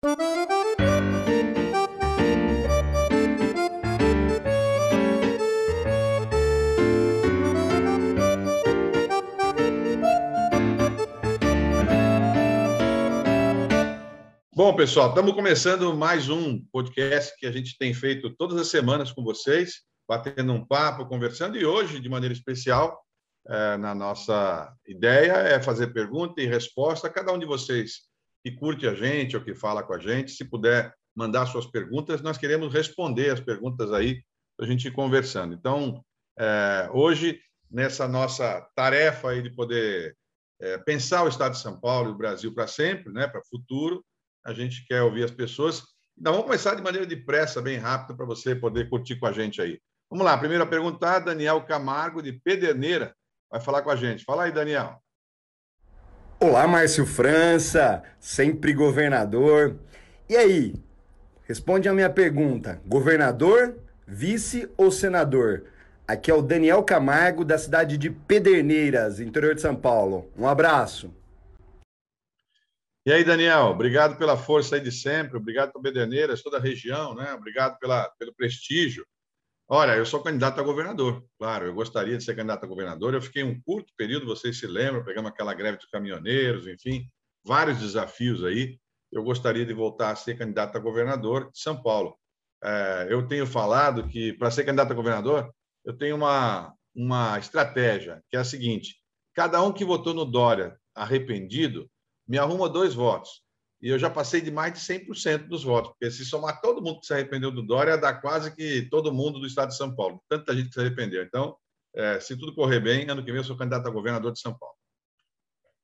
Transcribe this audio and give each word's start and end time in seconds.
Bom, 0.00 0.06
pessoal, 14.76 15.08
estamos 15.08 15.34
começando 15.34 15.92
mais 15.96 16.28
um 16.28 16.64
podcast 16.70 17.34
que 17.36 17.44
a 17.44 17.50
gente 17.50 17.76
tem 17.76 17.92
feito 17.92 18.30
todas 18.36 18.56
as 18.56 18.68
semanas 18.68 19.10
com 19.10 19.24
vocês, 19.24 19.80
batendo 20.08 20.52
um 20.52 20.64
papo, 20.64 21.06
conversando, 21.06 21.58
e 21.58 21.66
hoje, 21.66 21.98
de 21.98 22.08
maneira 22.08 22.32
especial, 22.32 23.04
é, 23.48 23.76
na 23.76 23.96
nossa 23.96 24.72
ideia 24.86 25.32
é 25.32 25.60
fazer 25.60 25.88
pergunta 25.88 26.40
e 26.40 26.46
resposta. 26.46 27.10
Cada 27.10 27.32
um 27.32 27.38
de 27.38 27.46
vocês 27.46 28.06
que 28.44 28.52
curte 28.52 28.86
a 28.86 28.94
gente 28.94 29.36
ou 29.36 29.42
que 29.42 29.54
fala 29.54 29.82
com 29.82 29.94
a 29.94 29.98
gente, 29.98 30.32
se 30.32 30.44
puder 30.44 30.94
mandar 31.14 31.46
suas 31.46 31.66
perguntas, 31.66 32.22
nós 32.22 32.38
queremos 32.38 32.72
responder 32.72 33.30
as 33.30 33.40
perguntas 33.40 33.92
aí 33.92 34.22
para 34.56 34.66
a 34.66 34.68
gente 34.68 34.86
ir 34.86 34.92
conversando. 34.92 35.54
Então, 35.54 36.04
é, 36.38 36.88
hoje, 36.92 37.40
nessa 37.70 38.06
nossa 38.06 38.60
tarefa 38.74 39.30
aí 39.30 39.42
de 39.42 39.50
poder 39.50 40.16
é, 40.60 40.78
pensar 40.78 41.24
o 41.24 41.28
Estado 41.28 41.52
de 41.52 41.60
São 41.60 41.78
Paulo 41.80 42.10
e 42.10 42.12
o 42.12 42.16
Brasil 42.16 42.54
para 42.54 42.66
sempre, 42.66 43.12
né, 43.12 43.26
para 43.26 43.40
o 43.40 43.46
futuro, 43.48 44.04
a 44.44 44.52
gente 44.52 44.86
quer 44.86 45.02
ouvir 45.02 45.24
as 45.24 45.30
pessoas. 45.30 45.82
Então, 46.16 46.32
vamos 46.32 46.46
começar 46.46 46.74
de 46.74 46.82
maneira 46.82 47.06
depressa, 47.06 47.60
bem 47.60 47.78
rápida, 47.78 48.16
para 48.16 48.26
você 48.26 48.54
poder 48.54 48.88
curtir 48.88 49.16
com 49.16 49.26
a 49.26 49.32
gente 49.32 49.60
aí. 49.60 49.80
Vamos 50.10 50.24
lá, 50.24 50.38
primeira 50.38 50.66
pergunta, 50.66 51.18
Daniel 51.18 51.62
Camargo, 51.64 52.22
de 52.22 52.32
Pederneira, 52.32 53.14
vai 53.50 53.60
falar 53.60 53.82
com 53.82 53.90
a 53.90 53.96
gente. 53.96 54.24
Fala 54.24 54.44
aí, 54.44 54.52
Daniel. 54.52 55.02
Olá, 56.40 56.68
Márcio 56.68 57.04
França, 57.04 58.00
sempre 58.20 58.72
governador. 58.72 59.76
E 60.28 60.36
aí, 60.36 60.72
responde 61.48 61.88
a 61.88 61.92
minha 61.92 62.08
pergunta: 62.08 62.80
governador, 62.86 63.76
vice 64.06 64.70
ou 64.76 64.92
senador? 64.92 65.64
Aqui 66.06 66.30
é 66.30 66.34
o 66.34 66.40
Daniel 66.40 66.84
Camargo, 66.84 67.44
da 67.44 67.58
cidade 67.58 67.98
de 67.98 68.08
Pederneiras, 68.08 69.18
interior 69.18 69.52
de 69.52 69.60
São 69.60 69.74
Paulo. 69.74 70.30
Um 70.38 70.46
abraço. 70.46 71.12
E 73.04 73.10
aí, 73.12 73.24
Daniel, 73.24 73.64
obrigado 73.64 74.16
pela 74.16 74.36
força 74.36 74.76
aí 74.76 74.80
de 74.80 74.92
sempre, 74.92 75.36
obrigado 75.36 75.72
por 75.72 75.82
Bederneiras, 75.82 76.40
toda 76.40 76.58
a 76.58 76.60
região, 76.60 77.16
né? 77.16 77.34
Obrigado 77.34 77.76
pela, 77.80 78.08
pelo 78.16 78.32
prestígio. 78.32 79.04
Olha, 79.70 79.96
eu 79.96 80.06
sou 80.06 80.22
candidato 80.22 80.58
a 80.58 80.62
governador, 80.62 81.22
claro, 81.38 81.66
eu 81.66 81.74
gostaria 81.74 82.16
de 82.16 82.24
ser 82.24 82.34
candidato 82.34 82.64
a 82.64 82.66
governador. 82.66 83.12
Eu 83.12 83.20
fiquei 83.20 83.42
um 83.42 83.60
curto 83.60 83.92
período, 83.98 84.24
vocês 84.24 84.58
se 84.58 84.66
lembram, 84.66 85.04
pegamos 85.04 85.30
aquela 85.30 85.52
greve 85.52 85.76
dos 85.76 85.86
caminhoneiros, 85.90 86.66
enfim, 86.66 87.06
vários 87.44 87.78
desafios 87.78 88.42
aí. 88.42 88.78
Eu 89.12 89.22
gostaria 89.22 89.66
de 89.66 89.74
voltar 89.74 90.10
a 90.10 90.16
ser 90.16 90.38
candidato 90.38 90.76
a 90.76 90.80
governador 90.80 91.50
de 91.52 91.60
São 91.60 91.82
Paulo. 91.82 92.16
É, 92.64 93.08
eu 93.10 93.28
tenho 93.28 93.46
falado 93.46 94.08
que, 94.08 94.32
para 94.32 94.50
ser 94.50 94.64
candidato 94.64 94.92
a 94.92 94.96
governador, 94.96 95.52
eu 95.84 95.94
tenho 95.96 96.16
uma, 96.16 96.74
uma 96.94 97.38
estratégia, 97.38 98.22
que 98.30 98.38
é 98.38 98.40
a 98.40 98.44
seguinte: 98.44 98.96
cada 99.34 99.62
um 99.62 99.72
que 99.72 99.84
votou 99.84 100.14
no 100.14 100.24
Dória 100.24 100.78
arrependido, 100.94 101.90
me 102.26 102.38
arruma 102.38 102.70
dois 102.70 102.94
votos. 102.94 103.42
E 103.80 103.88
eu 103.88 103.98
já 103.98 104.10
passei 104.10 104.40
de 104.40 104.50
mais 104.50 104.72
de 104.72 104.80
100% 104.80 105.46
dos 105.46 105.62
votos, 105.62 105.90
porque 105.90 106.10
se 106.10 106.24
somar 106.24 106.60
todo 106.60 106.82
mundo 106.82 107.00
que 107.00 107.06
se 107.06 107.14
arrependeu 107.14 107.50
do 107.50 107.62
Dória, 107.62 107.96
dá 107.96 108.12
quase 108.12 108.54
que 108.54 108.82
todo 108.90 109.12
mundo 109.12 109.38
do 109.38 109.46
estado 109.46 109.68
de 109.68 109.76
São 109.76 109.94
Paulo. 109.94 110.20
Tanta 110.28 110.54
gente 110.54 110.68
que 110.68 110.74
se 110.74 110.80
arrependeu. 110.80 111.22
Então, 111.22 111.56
é, 111.94 112.18
se 112.18 112.36
tudo 112.36 112.54
correr 112.54 112.80
bem, 112.80 113.08
ano 113.08 113.24
que 113.24 113.30
vem 113.30 113.40
eu 113.40 113.44
sou 113.44 113.56
candidato 113.56 113.86
a 113.86 113.90
governador 113.90 114.32
de 114.32 114.40
São 114.40 114.56
Paulo. 114.56 114.74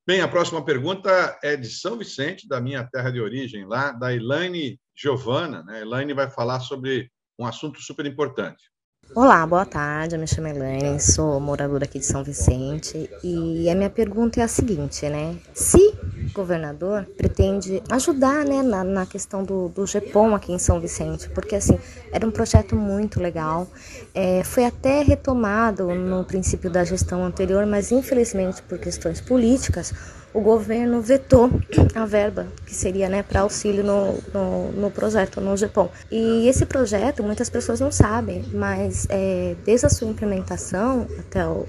Bem, 0.05 0.21
a 0.21 0.27
próxima 0.27 0.63
pergunta 0.63 1.39
é 1.41 1.55
de 1.55 1.69
São 1.69 1.97
Vicente, 1.97 2.47
da 2.47 2.61
minha 2.61 2.83
terra 2.83 3.09
de 3.09 3.19
origem, 3.19 3.65
lá, 3.65 3.91
da 3.91 4.13
Elaine 4.13 4.79
Giovana. 4.95 5.63
Né? 5.63 5.81
Elaine 5.81 6.13
vai 6.13 6.29
falar 6.29 6.59
sobre 6.59 7.09
um 7.39 7.45
assunto 7.45 7.81
super 7.81 8.05
importante. 8.05 8.69
Olá, 9.13 9.45
boa 9.45 9.65
tarde. 9.65 10.15
Eu 10.15 10.19
me 10.19 10.27
chamo 10.27 10.47
Elaine, 10.47 10.99
sou 10.99 11.39
moradora 11.39 11.85
aqui 11.85 11.99
de 11.99 12.05
São 12.05 12.23
Vicente 12.23 13.09
e 13.23 13.69
a 13.69 13.75
minha 13.75 13.89
pergunta 13.89 14.41
é 14.41 14.43
a 14.43 14.47
seguinte, 14.47 15.07
né? 15.07 15.37
Se 15.53 15.77
o 15.77 16.33
governador 16.33 17.05
pretende 17.15 17.81
ajudar, 17.89 18.43
né, 18.43 18.61
na, 18.61 18.83
na 18.83 19.05
questão 19.05 19.43
do, 19.43 19.69
do 19.69 19.85
GEPOM 19.85 20.35
aqui 20.35 20.51
em 20.51 20.59
São 20.59 20.81
Vicente, 20.81 21.29
porque 21.29 21.55
assim 21.55 21.79
era 22.11 22.27
um 22.27 22.31
projeto 22.31 22.75
muito 22.75 23.21
legal, 23.21 23.67
é, 24.13 24.43
foi 24.43 24.65
até 24.65 25.01
retomado 25.01 25.93
no 25.93 26.25
princípio 26.25 26.69
da 26.69 26.83
gestão 26.83 27.23
anterior, 27.23 27.65
mas 27.65 27.91
infelizmente 27.91 28.61
por 28.63 28.79
questões 28.79 29.21
políticas 29.21 29.93
o 30.35 30.41
governo 30.41 30.99
vetou 30.99 31.49
a 31.95 32.05
verba 32.05 32.47
que 32.65 32.75
seria 32.75 33.07
né, 33.07 33.23
para 33.23 33.39
auxílio 33.39 33.81
no, 33.85 34.19
no, 34.33 34.71
no, 34.73 34.91
projeto, 34.91 35.39
no 35.39 35.55
GEPOM. 35.55 35.87
E 36.11 36.49
esse 36.49 36.65
projeto, 36.65 37.23
muitas 37.23 37.49
pessoas 37.49 37.79
não 37.79 37.89
sabem, 37.89 38.43
mas 38.53 39.07
é, 39.09 39.55
desde 39.63 39.85
a 39.85 39.89
sua 39.89 40.09
implementação 40.09 41.07
até 41.17 41.47
o, 41.47 41.65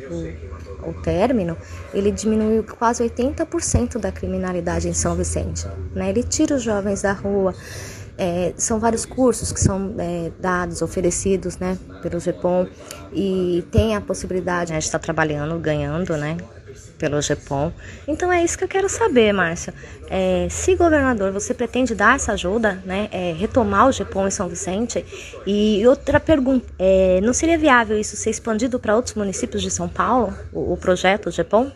o, 0.83 0.91
o 0.91 0.93
término, 1.01 1.57
ele 1.95 2.11
diminuiu 2.11 2.65
quase 2.65 3.05
80% 3.05 3.99
da 3.99 4.11
criminalidade 4.11 4.89
em 4.89 4.93
São 4.95 5.15
Vicente. 5.15 5.65
Né? 5.95 6.09
Ele 6.09 6.25
tira 6.25 6.57
os 6.57 6.63
jovens 6.65 7.03
da 7.03 7.13
rua, 7.13 7.55
é, 8.19 8.53
são 8.57 8.81
vários 8.81 9.07
cursos 9.07 9.53
que 9.53 9.61
são 9.61 9.95
é, 9.97 10.33
dados, 10.41 10.83
oferecidos 10.83 11.57
né, 11.59 11.79
pelo 12.03 12.19
GEPOM 12.19 12.67
e 13.13 13.65
tem 13.71 13.95
a 13.95 14.01
possibilidade, 14.01 14.73
a 14.73 14.75
gente 14.75 14.87
está 14.87 14.99
trabalhando, 14.99 15.57
ganhando, 15.61 16.17
né, 16.17 16.37
pelo 16.99 17.21
GEPOM. 17.21 17.73
Então 18.07 18.33
é 18.33 18.43
isso 18.43 18.57
que 18.57 18.65
eu 18.65 18.69
quero 18.69 18.89
saber, 18.89 19.33
Márcia. 19.33 19.75
É, 20.09 20.49
se 20.49 20.75
governador, 20.75 21.33
você 21.33 21.53
pretende 21.53 21.95
dar 21.95 22.17
essa 22.17 22.33
ajuda, 22.33 22.83
né, 22.85 23.09
é, 23.13 23.33
retomar 23.33 23.89
o 23.89 23.93
GEPOM 23.93 24.27
em 24.27 24.31
São 24.31 24.49
Vicente? 24.49 25.05
E 25.47 25.87
outra 25.87 26.21
pergunta, 26.21 26.67
é, 26.79 27.21
não 27.21 27.33
seria 27.33 27.59
viável 27.59 27.99
isso 27.99 28.17
ser 28.17 28.31
expandido 28.31 28.79
para 28.79 28.97
outros 28.97 29.15
municípios 29.15 29.63
de 29.63 29.71
São 29.71 29.89
Paulo, 29.89 30.37
o, 30.53 30.73
o 30.73 30.77
projeto 30.77 31.31
GEPOM? 31.31 31.71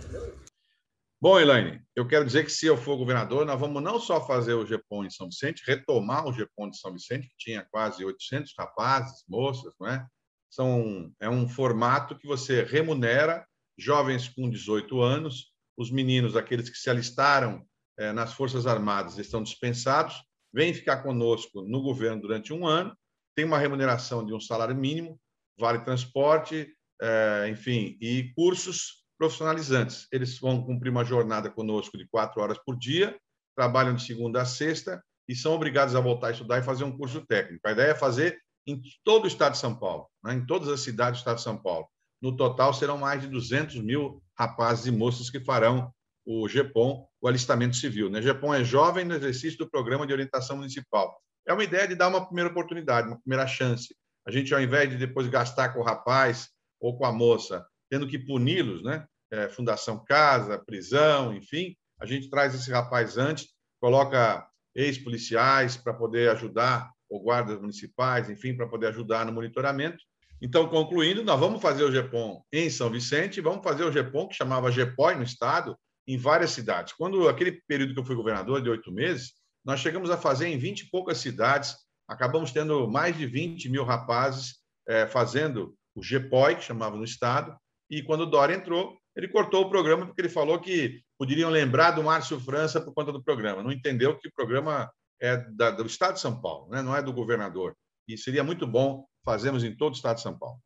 Bom, 1.22 1.38
Elaine, 1.38 1.82
eu 1.94 2.08
quero 2.08 2.24
dizer 2.24 2.44
que 2.44 2.50
se 2.50 2.64
eu 2.64 2.78
for 2.78 2.96
governador, 2.96 3.44
nós 3.44 3.60
vamos 3.60 3.82
não 3.82 4.00
só 4.00 4.26
fazer 4.26 4.54
o 4.54 4.64
GEPOM 4.64 5.04
em 5.04 5.10
São 5.10 5.28
Vicente, 5.28 5.62
retomar 5.66 6.26
o 6.26 6.32
GEPOM 6.32 6.70
de 6.70 6.78
São 6.78 6.92
Vicente, 6.94 7.28
que 7.28 7.34
tinha 7.36 7.66
quase 7.70 8.02
800 8.02 8.54
rapazes, 8.58 9.22
moças, 9.28 9.74
não 9.78 9.86
é? 9.86 10.06
São, 10.48 11.12
é 11.20 11.28
um 11.28 11.46
formato 11.46 12.16
que 12.16 12.26
você 12.26 12.62
remunera 12.62 13.46
jovens 13.80 14.28
com 14.28 14.48
18 14.48 15.00
anos, 15.00 15.52
os 15.76 15.90
meninos, 15.90 16.36
aqueles 16.36 16.68
que 16.68 16.76
se 16.76 16.90
alistaram 16.90 17.64
eh, 17.98 18.12
nas 18.12 18.34
Forças 18.34 18.66
Armadas, 18.66 19.18
estão 19.18 19.42
dispensados, 19.42 20.14
vêm 20.52 20.74
ficar 20.74 20.98
conosco 20.98 21.62
no 21.62 21.82
governo 21.82 22.20
durante 22.20 22.52
um 22.52 22.66
ano, 22.66 22.96
tem 23.34 23.44
uma 23.44 23.58
remuneração 23.58 24.24
de 24.24 24.34
um 24.34 24.40
salário 24.40 24.76
mínimo, 24.76 25.18
vale 25.58 25.80
transporte, 25.80 26.74
eh, 27.00 27.48
enfim, 27.50 27.96
e 28.00 28.32
cursos 28.34 29.04
profissionalizantes. 29.18 30.06
Eles 30.12 30.38
vão 30.38 30.64
cumprir 30.64 30.90
uma 30.90 31.04
jornada 31.04 31.50
conosco 31.50 31.96
de 31.96 32.06
quatro 32.08 32.40
horas 32.40 32.58
por 32.64 32.76
dia, 32.78 33.18
trabalham 33.56 33.94
de 33.94 34.02
segunda 34.02 34.42
a 34.42 34.46
sexta 34.46 35.02
e 35.28 35.34
são 35.34 35.52
obrigados 35.52 35.94
a 35.94 36.00
voltar 36.00 36.28
a 36.28 36.30
estudar 36.32 36.58
e 36.58 36.62
fazer 36.62 36.84
um 36.84 36.96
curso 36.96 37.24
técnico. 37.26 37.66
A 37.66 37.72
ideia 37.72 37.90
é 37.90 37.94
fazer 37.94 38.38
em 38.66 38.80
todo 39.04 39.24
o 39.24 39.28
estado 39.28 39.52
de 39.52 39.58
São 39.58 39.78
Paulo, 39.78 40.08
né? 40.24 40.34
em 40.34 40.46
todas 40.46 40.68
as 40.68 40.80
cidades 40.80 41.20
do 41.20 41.22
estado 41.22 41.36
de 41.36 41.42
São 41.42 41.60
Paulo. 41.60 41.86
No 42.20 42.36
total, 42.36 42.74
serão 42.74 42.98
mais 42.98 43.22
de 43.22 43.28
200 43.28 43.76
mil 43.76 44.22
rapazes 44.38 44.86
e 44.86 44.90
moças 44.90 45.30
que 45.30 45.40
farão 45.40 45.92
o 46.26 46.46
GEPOM, 46.48 47.06
o 47.20 47.28
alistamento 47.28 47.76
civil. 47.76 48.10
Né? 48.10 48.20
GEPOM 48.20 48.54
é 48.54 48.62
jovem 48.62 49.04
no 49.04 49.14
exercício 49.14 49.58
do 49.58 49.70
Programa 49.70 50.06
de 50.06 50.12
Orientação 50.12 50.56
Municipal. 50.56 51.18
É 51.46 51.52
uma 51.52 51.64
ideia 51.64 51.88
de 51.88 51.94
dar 51.94 52.08
uma 52.08 52.24
primeira 52.24 52.50
oportunidade, 52.50 53.08
uma 53.08 53.20
primeira 53.20 53.46
chance. 53.46 53.94
A 54.26 54.30
gente, 54.30 54.54
ao 54.54 54.60
invés 54.60 54.90
de 54.90 54.96
depois 54.96 55.26
gastar 55.28 55.70
com 55.70 55.80
o 55.80 55.84
rapaz 55.84 56.50
ou 56.78 56.96
com 56.96 57.04
a 57.04 57.12
moça, 57.12 57.66
tendo 57.90 58.06
que 58.06 58.18
puni-los, 58.18 58.82
né? 58.82 59.06
É, 59.32 59.48
Fundação 59.48 60.04
Casa, 60.04 60.58
prisão, 60.58 61.34
enfim, 61.34 61.76
a 62.00 62.06
gente 62.06 62.28
traz 62.28 62.54
esse 62.54 62.70
rapaz 62.70 63.16
antes, 63.16 63.48
coloca 63.80 64.46
ex-policiais 64.74 65.76
para 65.76 65.94
poder 65.94 66.30
ajudar, 66.30 66.90
ou 67.08 67.22
guardas 67.22 67.60
municipais, 67.60 68.28
enfim, 68.28 68.56
para 68.56 68.68
poder 68.68 68.88
ajudar 68.88 69.24
no 69.26 69.32
monitoramento, 69.32 70.02
então, 70.40 70.68
concluindo, 70.68 71.22
nós 71.22 71.38
vamos 71.38 71.60
fazer 71.60 71.84
o 71.84 71.92
GEPOM 71.92 72.42
em 72.52 72.70
São 72.70 72.88
Vicente 72.90 73.40
vamos 73.40 73.62
fazer 73.62 73.84
o 73.84 73.92
GEPOM, 73.92 74.28
que 74.28 74.34
chamava 74.34 74.70
GEPOI 74.70 75.14
no 75.14 75.22
estado, 75.22 75.76
em 76.06 76.16
várias 76.16 76.50
cidades. 76.50 76.94
Quando 76.94 77.28
aquele 77.28 77.60
período 77.68 77.92
que 77.92 78.00
eu 78.00 78.04
fui 78.04 78.16
governador, 78.16 78.62
de 78.62 78.70
oito 78.70 78.90
meses, 78.90 79.34
nós 79.64 79.80
chegamos 79.80 80.10
a 80.10 80.16
fazer 80.16 80.48
em 80.48 80.56
20 80.56 80.80
e 80.80 80.90
poucas 80.90 81.18
cidades, 81.18 81.76
acabamos 82.08 82.52
tendo 82.52 82.88
mais 82.88 83.16
de 83.16 83.26
20 83.26 83.68
mil 83.68 83.84
rapazes 83.84 84.54
é, 84.88 85.06
fazendo 85.06 85.74
o 85.94 86.02
GEPOI, 86.02 86.56
que 86.56 86.64
chamava 86.64 86.96
no 86.96 87.04
estado, 87.04 87.54
e 87.90 88.02
quando 88.02 88.22
o 88.22 88.26
Dória 88.26 88.54
entrou, 88.54 88.96
ele 89.14 89.28
cortou 89.28 89.64
o 89.64 89.68
programa 89.68 90.06
porque 90.06 90.22
ele 90.22 90.28
falou 90.28 90.58
que 90.58 91.02
poderiam 91.18 91.50
lembrar 91.50 91.90
do 91.90 92.02
Márcio 92.02 92.40
França 92.40 92.80
por 92.80 92.94
conta 92.94 93.12
do 93.12 93.22
programa. 93.22 93.62
Não 93.62 93.72
entendeu 93.72 94.16
que 94.16 94.28
o 94.28 94.32
programa 94.32 94.90
é 95.20 95.36
da, 95.36 95.70
do 95.70 95.84
Estado 95.84 96.14
de 96.14 96.20
São 96.20 96.40
Paulo, 96.40 96.70
né? 96.70 96.80
não 96.80 96.96
é 96.96 97.02
do 97.02 97.12
governador. 97.12 97.76
E 98.08 98.16
seria 98.16 98.42
muito 98.42 98.66
bom 98.66 99.04
fazemos 99.24 99.64
em 99.64 99.74
todo 99.74 99.92
o 99.92 99.96
estado 99.96 100.16
de 100.16 100.22
São 100.22 100.38
Paulo. 100.38 100.58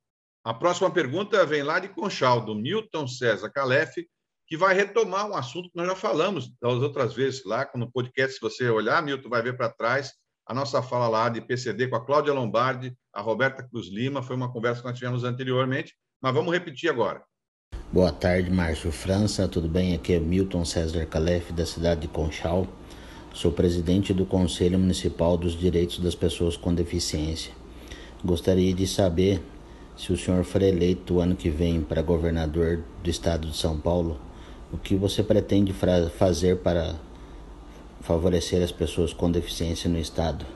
A 0.44 0.52
próxima 0.52 0.90
pergunta 0.90 1.44
vem 1.46 1.62
lá 1.62 1.78
de 1.78 1.88
Conchal, 1.88 2.40
do 2.40 2.54
Milton 2.54 3.08
César 3.08 3.50
Calef, 3.50 4.06
que 4.46 4.56
vai 4.56 4.74
retomar 4.74 5.26
um 5.26 5.34
assunto 5.34 5.70
que 5.70 5.76
nós 5.76 5.86
já 5.86 5.96
falamos 5.96 6.52
das 6.60 6.74
outras 6.74 7.14
vezes 7.14 7.44
lá, 7.44 7.68
no 7.74 7.90
podcast, 7.90 8.34
se 8.34 8.40
você 8.40 8.68
olhar, 8.68 9.02
Milton, 9.02 9.28
vai 9.28 9.42
ver 9.42 9.56
para 9.56 9.70
trás 9.70 10.12
a 10.46 10.52
nossa 10.52 10.82
fala 10.82 11.08
lá 11.08 11.28
de 11.28 11.40
PCD 11.40 11.88
com 11.88 11.96
a 11.96 12.04
Cláudia 12.04 12.32
Lombardi, 12.34 12.94
a 13.14 13.22
Roberta 13.22 13.62
Cruz 13.62 13.88
Lima, 13.88 14.22
foi 14.22 14.36
uma 14.36 14.52
conversa 14.52 14.82
que 14.82 14.88
nós 14.88 14.98
tivemos 14.98 15.24
anteriormente, 15.24 15.94
mas 16.20 16.34
vamos 16.34 16.52
repetir 16.52 16.90
agora. 16.90 17.22
Boa 17.90 18.12
tarde, 18.12 18.50
Márcio 18.50 18.92
França, 18.92 19.48
tudo 19.48 19.68
bem? 19.68 19.94
Aqui 19.94 20.12
é 20.12 20.20
Milton 20.20 20.64
César 20.64 21.06
Calef, 21.06 21.50
da 21.52 21.64
cidade 21.64 22.02
de 22.02 22.08
Conchal. 22.08 22.66
Sou 23.32 23.50
presidente 23.50 24.12
do 24.12 24.26
Conselho 24.26 24.78
Municipal 24.78 25.36
dos 25.38 25.58
Direitos 25.58 25.98
das 25.98 26.14
Pessoas 26.14 26.56
com 26.56 26.74
Deficiência. 26.74 27.63
Gostaria 28.24 28.72
de 28.72 28.86
saber 28.86 29.42
se 29.94 30.10
o 30.10 30.16
senhor 30.16 30.44
for 30.44 30.62
eleito 30.62 31.20
ano 31.20 31.36
que 31.36 31.50
vem 31.50 31.82
para 31.82 32.00
governador 32.00 32.82
do 33.02 33.10
estado 33.10 33.48
de 33.48 33.54
São 33.54 33.78
Paulo, 33.78 34.18
o 34.72 34.78
que 34.78 34.96
você 34.96 35.22
pretende 35.22 35.74
fazer 35.74 36.62
para 36.62 36.98
favorecer 38.00 38.62
as 38.62 38.72
pessoas 38.72 39.12
com 39.12 39.30
deficiência 39.30 39.90
no 39.90 39.98
estado? 39.98 40.46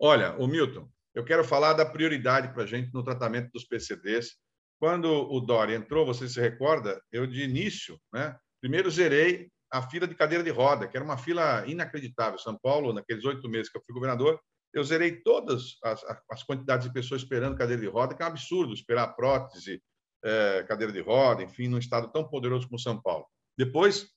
Olha, 0.00 0.34
o 0.36 0.48
Milton, 0.48 0.88
eu 1.14 1.24
quero 1.24 1.44
falar 1.44 1.74
da 1.74 1.86
prioridade 1.86 2.52
para 2.52 2.64
a 2.64 2.66
gente 2.66 2.92
no 2.92 3.04
tratamento 3.04 3.52
dos 3.52 3.64
PCDs. 3.64 4.32
Quando 4.80 5.06
o 5.06 5.40
Dória 5.40 5.76
entrou, 5.76 6.04
você 6.04 6.28
se 6.28 6.40
recorda, 6.40 7.00
eu 7.12 7.24
de 7.24 7.44
início, 7.44 8.00
né, 8.12 8.36
primeiro 8.60 8.90
zerei 8.90 9.48
a 9.72 9.80
fila 9.80 10.08
de 10.08 10.14
cadeira 10.16 10.42
de 10.42 10.50
roda, 10.50 10.88
que 10.88 10.96
era 10.96 11.04
uma 11.04 11.16
fila 11.16 11.64
inacreditável. 11.68 12.36
São 12.36 12.58
Paulo, 12.60 12.92
naqueles 12.92 13.24
oito 13.24 13.48
meses 13.48 13.70
que 13.70 13.78
eu 13.78 13.82
fui 13.86 13.94
governador, 13.94 14.40
eu 14.74 14.82
zerei 14.82 15.22
todas 15.22 15.78
as, 15.82 16.04
as, 16.28 16.42
quantidades 16.42 16.86
de 16.86 16.92
pessoas 16.92 17.22
esperando 17.22 17.56
cadeira 17.56 17.80
de 17.80 17.88
roda, 17.88 18.14
que 18.14 18.22
é 18.22 18.26
um 18.26 18.28
absurdo 18.28 18.74
esperar 18.74 19.14
prótese, 19.14 19.80
é, 20.24 20.64
cadeira 20.64 20.92
de 20.92 21.00
roda, 21.00 21.44
enfim, 21.44 21.68
num 21.68 21.78
estado 21.78 22.10
tão 22.10 22.28
poderoso 22.28 22.66
como 22.66 22.78
São 22.78 23.00
Paulo. 23.00 23.24
Depois, 23.56 24.10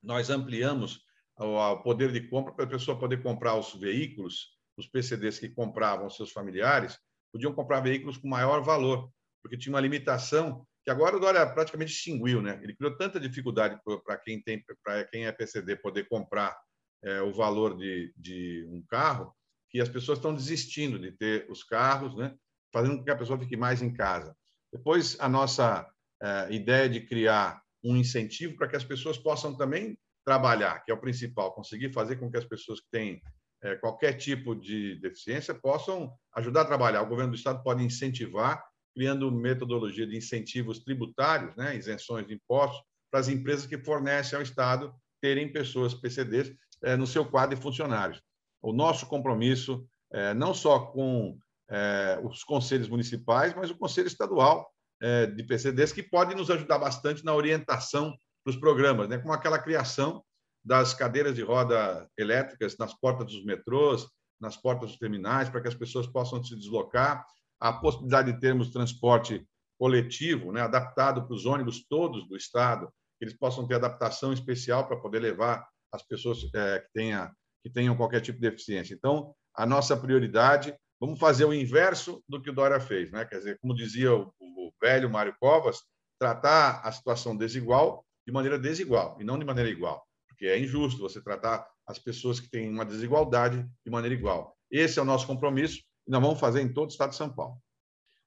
nós 0.00 0.30
ampliamos 0.30 1.00
o, 1.36 1.56
o 1.56 1.82
poder 1.82 2.12
de 2.12 2.20
compra 2.28 2.54
para 2.54 2.64
a 2.64 2.68
pessoa 2.68 2.98
poder 2.98 3.20
comprar 3.20 3.56
os 3.56 3.74
veículos, 3.74 4.56
os 4.76 4.86
PCDs 4.86 5.40
que 5.40 5.48
compravam 5.48 6.08
seus 6.08 6.30
familiares, 6.30 6.96
podiam 7.32 7.52
comprar 7.52 7.80
veículos 7.80 8.16
com 8.16 8.28
maior 8.28 8.62
valor, 8.62 9.10
porque 9.42 9.58
tinha 9.58 9.74
uma 9.74 9.80
limitação 9.80 10.64
que 10.84 10.90
agora 10.90 11.16
o 11.16 11.20
Dória 11.20 11.46
praticamente 11.46 11.92
extinguiu, 11.92 12.40
né? 12.40 12.58
Ele 12.62 12.74
criou 12.74 12.96
tanta 12.96 13.20
dificuldade 13.20 13.78
para 14.04 14.16
quem 14.18 14.40
tem, 14.40 14.64
para 14.82 15.04
quem 15.04 15.26
é 15.26 15.32
PCD 15.32 15.76
poder 15.76 16.08
comprar 16.08 16.56
é, 17.02 17.20
o 17.22 17.32
valor 17.32 17.76
de, 17.76 18.12
de 18.16 18.66
um 18.70 18.82
carro, 18.88 19.34
que 19.70 19.80
as 19.80 19.88
pessoas 19.88 20.18
estão 20.18 20.34
desistindo 20.34 20.98
de 20.98 21.12
ter 21.12 21.46
os 21.48 21.62
carros, 21.62 22.16
né? 22.16 22.34
fazendo 22.72 22.98
com 22.98 23.04
que 23.04 23.10
a 23.10 23.16
pessoa 23.16 23.38
fique 23.38 23.56
mais 23.56 23.80
em 23.80 23.92
casa. 23.92 24.36
Depois, 24.72 25.16
a 25.20 25.28
nossa 25.28 25.82
uh, 26.22 26.52
ideia 26.52 26.88
de 26.88 27.00
criar 27.00 27.62
um 27.82 27.96
incentivo 27.96 28.56
para 28.56 28.68
que 28.68 28.76
as 28.76 28.84
pessoas 28.84 29.16
possam 29.16 29.56
também 29.56 29.96
trabalhar, 30.24 30.84
que 30.84 30.90
é 30.90 30.94
o 30.94 31.00
principal, 31.00 31.52
conseguir 31.52 31.92
fazer 31.92 32.16
com 32.16 32.30
que 32.30 32.36
as 32.36 32.44
pessoas 32.44 32.80
que 32.80 32.86
têm 32.90 33.22
uh, 33.64 33.80
qualquer 33.80 34.14
tipo 34.14 34.54
de 34.54 35.00
deficiência 35.00 35.54
possam 35.54 36.12
ajudar 36.34 36.62
a 36.62 36.66
trabalhar. 36.66 37.02
O 37.02 37.08
governo 37.08 37.32
do 37.32 37.36
Estado 37.36 37.62
pode 37.62 37.82
incentivar, 37.84 38.62
criando 38.94 39.30
metodologia 39.32 40.06
de 40.06 40.16
incentivos 40.16 40.80
tributários, 40.80 41.54
né? 41.56 41.76
isenções 41.76 42.26
de 42.26 42.34
impostos, 42.34 42.82
para 43.10 43.20
as 43.20 43.28
empresas 43.28 43.66
que 43.66 43.78
fornecem 43.78 44.36
ao 44.36 44.42
Estado 44.42 44.92
terem 45.20 45.52
pessoas 45.52 45.94
PCDs 45.94 46.48
uh, 46.48 46.54
eh, 46.84 46.96
no 46.96 47.06
seu 47.06 47.24
quadro 47.24 47.56
de 47.56 47.62
funcionários 47.62 48.20
o 48.62 48.72
nosso 48.72 49.06
compromisso, 49.06 49.86
é, 50.12 50.34
não 50.34 50.52
só 50.52 50.80
com 50.86 51.38
é, 51.70 52.20
os 52.22 52.42
conselhos 52.44 52.88
municipais, 52.88 53.54
mas 53.54 53.70
o 53.70 53.76
conselho 53.76 54.08
estadual 54.08 54.68
é, 55.00 55.26
de 55.26 55.42
PCDs, 55.44 55.92
que 55.92 56.02
pode 56.02 56.34
nos 56.34 56.50
ajudar 56.50 56.78
bastante 56.78 57.24
na 57.24 57.34
orientação 57.34 58.14
dos 58.44 58.56
programas, 58.56 59.08
né? 59.08 59.18
como 59.18 59.32
aquela 59.32 59.58
criação 59.58 60.22
das 60.64 60.92
cadeiras 60.92 61.34
de 61.34 61.42
roda 61.42 62.08
elétricas 62.18 62.76
nas 62.78 62.92
portas 62.92 63.26
dos 63.26 63.44
metrôs, 63.44 64.06
nas 64.40 64.56
portas 64.56 64.90
dos 64.90 64.98
terminais, 64.98 65.48
para 65.48 65.60
que 65.60 65.68
as 65.68 65.74
pessoas 65.74 66.06
possam 66.06 66.42
se 66.42 66.54
deslocar, 66.56 67.24
a 67.58 67.72
possibilidade 67.72 68.32
de 68.32 68.40
termos 68.40 68.70
transporte 68.70 69.46
coletivo, 69.78 70.52
né, 70.52 70.62
adaptado 70.62 71.26
para 71.26 71.34
os 71.34 71.46
ônibus 71.46 71.86
todos 71.86 72.26
do 72.28 72.36
estado, 72.36 72.86
que 73.18 73.24
eles 73.24 73.36
possam 73.36 73.66
ter 73.66 73.74
adaptação 73.74 74.32
especial 74.32 74.86
para 74.86 74.96
poder 74.96 75.20
levar 75.20 75.66
as 75.92 76.02
pessoas 76.02 76.38
é, 76.54 76.80
que 76.80 76.88
tenham 76.94 77.30
que 77.62 77.70
tenham 77.70 77.96
qualquer 77.96 78.20
tipo 78.20 78.40
de 78.40 78.48
deficiência. 78.48 78.94
Então, 78.94 79.34
a 79.54 79.66
nossa 79.66 79.96
prioridade, 79.96 80.74
vamos 80.98 81.18
fazer 81.18 81.44
o 81.44 81.54
inverso 81.54 82.22
do 82.28 82.40
que 82.40 82.50
o 82.50 82.52
Dória 82.52 82.80
fez, 82.80 83.10
né? 83.10 83.24
Quer 83.24 83.38
dizer, 83.38 83.58
como 83.60 83.74
dizia 83.74 84.14
o, 84.14 84.32
o 84.40 84.72
velho 84.80 85.10
Mário 85.10 85.34
Covas, 85.38 85.82
tratar 86.18 86.80
a 86.84 86.92
situação 86.92 87.36
desigual 87.36 88.04
de 88.26 88.32
maneira 88.32 88.58
desigual 88.58 89.16
e 89.20 89.24
não 89.24 89.38
de 89.38 89.44
maneira 89.44 89.70
igual, 89.70 90.06
porque 90.28 90.46
é 90.46 90.58
injusto 90.58 91.00
você 91.00 91.20
tratar 91.20 91.66
as 91.86 91.98
pessoas 91.98 92.38
que 92.38 92.48
têm 92.48 92.70
uma 92.70 92.84
desigualdade 92.84 93.66
de 93.84 93.90
maneira 93.90 94.14
igual. 94.14 94.56
Esse 94.70 94.98
é 94.98 95.02
o 95.02 95.04
nosso 95.04 95.26
compromisso 95.26 95.82
e 96.06 96.10
nós 96.10 96.22
vamos 96.22 96.38
fazer 96.38 96.60
em 96.60 96.72
todo 96.72 96.90
o 96.90 96.92
estado 96.92 97.10
de 97.10 97.16
São 97.16 97.34
Paulo. 97.34 97.56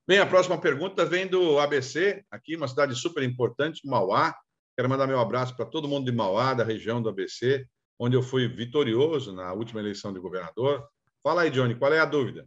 Bem, 0.06 0.20
a 0.20 0.26
próxima 0.26 0.60
pergunta 0.60 1.06
vem 1.06 1.28
do 1.28 1.60
ABC, 1.60 2.26
aqui 2.30 2.58
uma 2.58 2.68
cidade 2.68 2.94
super 2.96 3.24
importante, 3.24 3.88
Mauá. 3.88 4.36
Quero 4.76 4.90
mandar 4.90 5.08
meu 5.08 5.20
abraço 5.20 5.56
para 5.56 5.66
todo 5.66 5.88
mundo 5.88 6.06
de 6.06 6.12
Mauá, 6.12 6.54
da 6.54 6.64
região 6.64 7.02
do 7.02 7.08
ABC, 7.08 7.66
onde 8.04 8.18
eu 8.18 8.22
fui 8.22 8.50
vitorioso 8.50 9.32
na 9.32 9.54
última 9.54 9.80
eleição 9.80 10.12
de 10.12 10.20
governador. 10.20 10.86
Fala 11.24 11.44
aí, 11.44 11.50
Johnny, 11.50 11.74
qual 11.74 11.94
é 11.94 12.02
a 12.02 12.06
dúvida? 12.06 12.46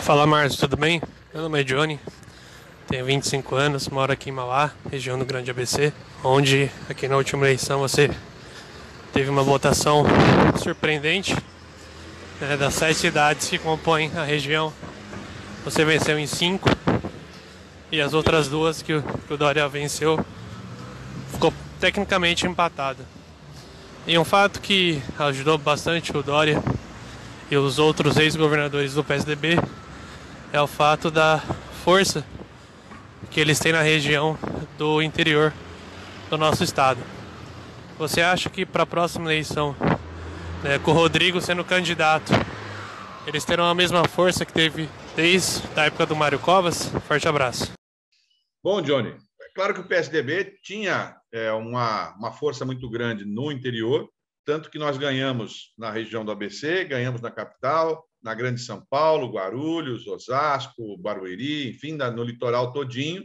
Fala, 0.00 0.26
Márcio, 0.26 0.58
tudo 0.60 0.74
bem? 0.74 1.02
Meu 1.30 1.42
nome 1.42 1.60
é 1.60 1.64
Johnny, 1.64 2.00
tenho 2.88 3.04
25 3.04 3.56
anos, 3.56 3.90
moro 3.90 4.10
aqui 4.10 4.30
em 4.30 4.32
Mauá, 4.32 4.72
região 4.90 5.18
do 5.18 5.26
Grande 5.26 5.50
ABC, 5.50 5.92
onde 6.22 6.70
aqui 6.88 7.06
na 7.06 7.18
última 7.18 7.44
eleição 7.44 7.80
você 7.80 8.08
teve 9.12 9.28
uma 9.28 9.42
votação 9.42 10.02
surpreendente. 10.56 11.36
Né, 12.40 12.56
das 12.56 12.72
sete 12.72 13.00
cidades 13.00 13.50
que 13.50 13.58
compõem 13.58 14.10
a 14.16 14.24
região, 14.24 14.72
você 15.62 15.84
venceu 15.84 16.18
em 16.18 16.26
cinco 16.26 16.70
e 17.92 18.00
as 18.00 18.14
outras 18.14 18.48
duas 18.48 18.80
que 18.80 18.94
o, 18.94 19.02
que 19.02 19.34
o 19.34 19.36
Dória 19.36 19.68
venceu 19.68 20.18
tecnicamente 21.84 22.46
empatada. 22.46 23.04
E 24.06 24.18
um 24.18 24.24
fato 24.24 24.58
que 24.58 25.02
ajudou 25.18 25.58
bastante 25.58 26.16
o 26.16 26.22
Dória 26.22 26.62
e 27.50 27.58
os 27.58 27.78
outros 27.78 28.16
ex-governadores 28.16 28.94
do 28.94 29.04
PSDB 29.04 29.58
é 30.50 30.58
o 30.58 30.66
fato 30.66 31.10
da 31.10 31.42
força 31.84 32.24
que 33.30 33.38
eles 33.38 33.58
têm 33.58 33.72
na 33.72 33.82
região 33.82 34.38
do 34.78 35.02
interior 35.02 35.52
do 36.30 36.38
nosso 36.38 36.64
estado. 36.64 37.00
Você 37.98 38.22
acha 38.22 38.48
que 38.48 38.64
para 38.64 38.84
a 38.84 38.86
próxima 38.86 39.26
eleição, 39.26 39.76
né, 40.62 40.78
com 40.78 40.90
o 40.90 40.94
Rodrigo 40.94 41.38
sendo 41.38 41.62
candidato, 41.62 42.32
eles 43.26 43.44
terão 43.44 43.66
a 43.66 43.74
mesma 43.74 44.08
força 44.08 44.46
que 44.46 44.54
teve 44.54 44.88
desde 45.14 45.60
a 45.76 45.82
época 45.82 46.06
do 46.06 46.16
Mário 46.16 46.38
Covas? 46.38 46.90
Forte 47.06 47.28
abraço. 47.28 47.72
Bom, 48.62 48.80
Johnny, 48.80 49.14
Claro 49.54 49.72
que 49.72 49.80
o 49.80 49.86
PSDB 49.86 50.58
tinha 50.62 51.16
é, 51.30 51.52
uma, 51.52 52.12
uma 52.16 52.32
força 52.32 52.64
muito 52.64 52.90
grande 52.90 53.24
no 53.24 53.52
interior, 53.52 54.10
tanto 54.44 54.68
que 54.68 54.78
nós 54.78 54.98
ganhamos 54.98 55.72
na 55.78 55.90
região 55.90 56.24
do 56.24 56.32
ABC, 56.32 56.84
ganhamos 56.84 57.20
na 57.20 57.30
capital, 57.30 58.04
na 58.20 58.34
Grande 58.34 58.60
São 58.60 58.84
Paulo, 58.90 59.30
Guarulhos, 59.30 60.06
Osasco, 60.06 60.98
Barueri, 60.98 61.70
enfim, 61.70 61.92
no 61.92 62.24
litoral 62.24 62.72
todinho, 62.72 63.24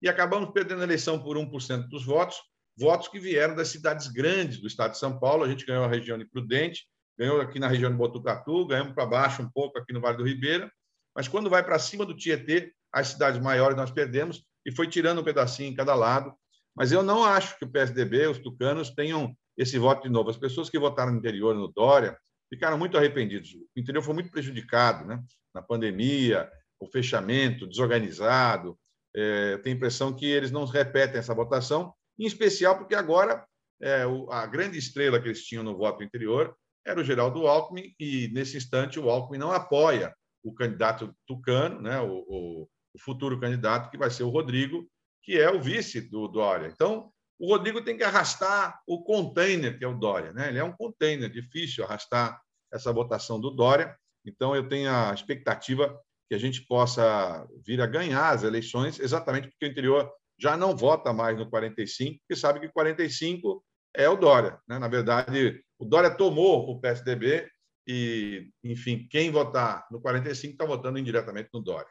e 0.00 0.08
acabamos 0.08 0.50
perdendo 0.50 0.82
a 0.82 0.84
eleição 0.84 1.18
por 1.18 1.36
1% 1.36 1.88
dos 1.88 2.04
votos, 2.04 2.36
votos 2.76 3.08
que 3.08 3.18
vieram 3.18 3.56
das 3.56 3.68
cidades 3.68 4.06
grandes 4.06 4.60
do 4.60 4.68
estado 4.68 4.92
de 4.92 4.98
São 4.98 5.18
Paulo. 5.18 5.44
A 5.44 5.48
gente 5.48 5.66
ganhou 5.66 5.84
a 5.84 5.88
região 5.88 6.16
de 6.16 6.24
Prudente, 6.24 6.86
ganhou 7.18 7.40
aqui 7.40 7.58
na 7.58 7.68
região 7.68 7.90
de 7.90 7.96
Botucatu, 7.96 8.66
ganhamos 8.66 8.94
para 8.94 9.06
baixo 9.06 9.42
um 9.42 9.50
pouco 9.50 9.78
aqui 9.78 9.92
no 9.92 10.00
Vale 10.00 10.18
do 10.18 10.24
Ribeira, 10.24 10.70
mas 11.16 11.26
quando 11.26 11.50
vai 11.50 11.64
para 11.64 11.78
cima 11.78 12.04
do 12.06 12.14
Tietê, 12.14 12.72
as 12.92 13.08
cidades 13.08 13.40
maiores 13.40 13.76
nós 13.76 13.90
perdemos, 13.90 14.44
e 14.64 14.72
foi 14.72 14.88
tirando 14.88 15.20
um 15.20 15.24
pedacinho 15.24 15.70
em 15.70 15.74
cada 15.74 15.94
lado. 15.94 16.34
Mas 16.74 16.90
eu 16.90 17.02
não 17.02 17.24
acho 17.24 17.58
que 17.58 17.64
o 17.64 17.70
PSDB, 17.70 18.26
os 18.26 18.38
tucanos, 18.38 18.90
tenham 18.90 19.36
esse 19.56 19.78
voto 19.78 20.02
de 20.02 20.08
novo. 20.08 20.30
As 20.30 20.36
pessoas 20.36 20.68
que 20.68 20.78
votaram 20.78 21.12
no 21.12 21.18
interior, 21.18 21.54
no 21.54 21.68
Dória, 21.68 22.18
ficaram 22.52 22.76
muito 22.76 22.96
arrependidos. 22.96 23.54
O 23.54 23.80
interior 23.80 24.02
foi 24.02 24.14
muito 24.14 24.30
prejudicado 24.30 25.06
né? 25.06 25.22
na 25.54 25.62
pandemia, 25.62 26.50
o 26.80 26.86
fechamento, 26.86 27.66
desorganizado. 27.66 28.78
É, 29.14 29.58
tenho 29.58 29.74
a 29.74 29.76
impressão 29.76 30.12
que 30.12 30.26
eles 30.26 30.50
não 30.50 30.64
repetem 30.64 31.18
essa 31.18 31.34
votação, 31.34 31.94
em 32.18 32.26
especial 32.26 32.76
porque 32.76 32.94
agora 32.94 33.46
é, 33.80 34.06
o, 34.06 34.30
a 34.30 34.46
grande 34.46 34.78
estrela 34.78 35.20
que 35.20 35.28
eles 35.28 35.44
tinham 35.44 35.62
no 35.62 35.76
voto 35.76 36.02
interior 36.02 36.56
era 36.84 37.00
o 37.00 37.04
Geraldo 37.04 37.46
Alckmin, 37.46 37.94
e 37.98 38.28
nesse 38.32 38.56
instante 38.56 39.00
o 39.00 39.08
Alckmin 39.08 39.38
não 39.38 39.52
apoia 39.52 40.14
o 40.42 40.52
candidato 40.52 41.14
tucano, 41.26 41.80
né, 41.80 42.00
o, 42.00 42.24
o, 42.28 42.68
o 42.94 42.98
futuro 42.98 43.40
candidato, 43.40 43.90
que 43.90 43.98
vai 43.98 44.10
ser 44.10 44.22
o 44.22 44.30
Rodrigo, 44.30 44.88
que 45.22 45.38
é 45.38 45.50
o 45.50 45.60
vice 45.60 46.00
do 46.00 46.28
Dória. 46.28 46.70
Então, 46.72 47.10
o 47.38 47.48
Rodrigo 47.48 47.82
tem 47.82 47.96
que 47.96 48.04
arrastar 48.04 48.80
o 48.86 49.02
container, 49.02 49.76
que 49.76 49.84
é 49.84 49.88
o 49.88 49.98
Dória. 49.98 50.32
Né? 50.32 50.48
Ele 50.48 50.58
é 50.58 50.64
um 50.64 50.72
container, 50.72 51.28
difícil 51.28 51.84
arrastar 51.84 52.40
essa 52.72 52.92
votação 52.92 53.40
do 53.40 53.50
Dória. 53.50 53.96
Então, 54.24 54.54
eu 54.54 54.68
tenho 54.68 54.90
a 54.90 55.12
expectativa 55.12 55.98
que 56.28 56.34
a 56.34 56.38
gente 56.38 56.62
possa 56.66 57.46
vir 57.66 57.80
a 57.80 57.86
ganhar 57.86 58.30
as 58.30 58.42
eleições, 58.42 58.98
exatamente 58.98 59.48
porque 59.48 59.66
o 59.66 59.70
interior 59.70 60.10
já 60.38 60.56
não 60.56 60.76
vota 60.76 61.12
mais 61.12 61.36
no 61.36 61.48
45, 61.48 62.18
porque 62.20 62.40
sabe 62.40 62.60
que 62.60 62.68
45 62.68 63.64
é 63.94 64.08
o 64.08 64.16
Dória. 64.16 64.58
Né? 64.68 64.78
Na 64.78 64.88
verdade, 64.88 65.62
o 65.78 65.84
Dória 65.84 66.10
tomou 66.10 66.70
o 66.70 66.80
PSDB 66.80 67.48
e, 67.86 68.50
enfim, 68.62 69.06
quem 69.10 69.30
votar 69.30 69.86
no 69.90 70.00
45 70.00 70.52
está 70.52 70.64
votando 70.64 70.98
indiretamente 70.98 71.50
no 71.52 71.60
Dória. 71.60 71.88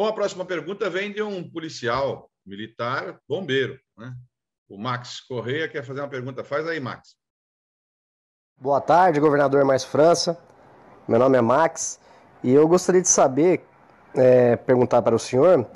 Bom, 0.00 0.06
a 0.06 0.14
próxima 0.14 0.46
pergunta 0.46 0.88
vem 0.88 1.12
de 1.12 1.22
um 1.22 1.46
policial 1.46 2.30
militar 2.46 3.20
bombeiro. 3.28 3.78
Né? 3.98 4.14
O 4.66 4.78
Max 4.78 5.20
Correia 5.20 5.68
quer 5.68 5.84
fazer 5.84 6.00
uma 6.00 6.08
pergunta. 6.08 6.42
Faz 6.42 6.66
aí, 6.66 6.80
Max. 6.80 7.16
Boa 8.58 8.80
tarde, 8.80 9.20
governador 9.20 9.62
Mais 9.62 9.84
França. 9.84 10.42
Meu 11.06 11.18
nome 11.18 11.36
é 11.36 11.42
Max 11.42 12.00
e 12.42 12.50
eu 12.50 12.66
gostaria 12.66 13.02
de 13.02 13.10
saber, 13.10 13.62
é, 14.14 14.56
perguntar 14.56 15.02
para 15.02 15.14
o 15.14 15.18
senhor, 15.18 15.66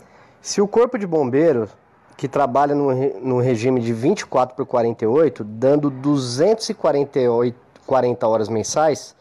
se 0.41 0.59
o 0.59 0.67
Corpo 0.67 0.99
de 0.99 1.07
Bombeiros, 1.07 1.69
que 2.17 2.27
trabalha 2.27 2.75
no, 2.75 2.95
no 3.21 3.41
regime 3.41 3.79
de 3.79 3.93
24 3.93 4.57
por 4.57 4.65
48, 4.65 5.45
dando 5.45 5.91
248 5.91 7.59
40 7.85 8.27
horas 8.27 8.49
mensais, 8.49 9.15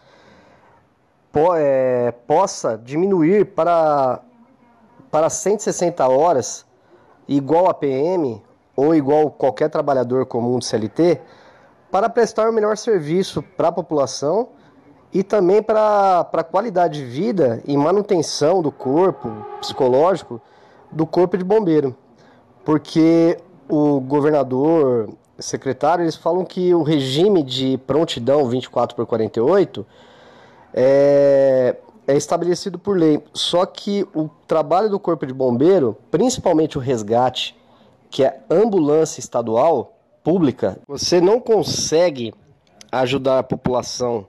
po, 1.30 1.54
é, 1.58 2.14
possa 2.26 2.78
diminuir 2.78 3.48
para, 3.48 4.24
para 5.14 5.30
160 5.30 6.08
horas, 6.08 6.66
igual 7.28 7.70
a 7.70 7.74
PM 7.76 8.42
ou 8.76 8.96
igual 8.96 9.30
qualquer 9.30 9.70
trabalhador 9.70 10.26
comum 10.26 10.58
de 10.58 10.66
CLT, 10.66 11.22
para 11.92 12.10
prestar 12.10 12.50
o 12.50 12.52
melhor 12.52 12.76
serviço 12.78 13.44
para 13.56 13.68
a 13.68 13.72
população 13.72 14.48
e 15.14 15.22
também 15.22 15.62
para 15.62 16.22
a 16.34 16.44
qualidade 16.44 16.98
de 16.98 17.06
vida 17.06 17.62
e 17.68 17.78
manutenção 17.78 18.64
do 18.64 18.72
corpo 18.72 19.30
psicológico 19.62 20.42
do 20.92 21.06
corpo 21.06 21.38
de 21.38 21.44
bombeiro. 21.44 21.96
Porque 22.66 23.38
o 23.70 24.00
governador 24.00 25.10
secretário, 25.38 26.06
eles 26.06 26.16
falam 26.16 26.44
que 26.44 26.74
o 26.74 26.82
regime 26.82 27.44
de 27.44 27.78
prontidão 27.86 28.50
24 28.50 28.96
por 28.96 29.06
48 29.06 29.86
é, 30.74 31.76
é 32.08 32.16
estabelecido 32.16 32.78
por 32.78 32.98
lei. 32.98 33.22
Só 33.34 33.66
que 33.66 34.08
o 34.14 34.30
trabalho 34.48 34.90
do 34.90 35.00
Corpo 35.00 35.26
de 35.26 35.34
Bombeiro, 35.34 35.98
principalmente 36.12 36.78
o 36.78 36.82
resgate, 36.82 37.56
que 38.10 38.24
é 38.24 38.40
ambulância 38.50 39.20
estadual 39.20 39.98
pública, 40.24 40.80
você 40.88 41.20
não 41.20 41.40
consegue 41.40 42.34
ajudar 42.92 43.40
a 43.40 43.44
população 43.44 44.28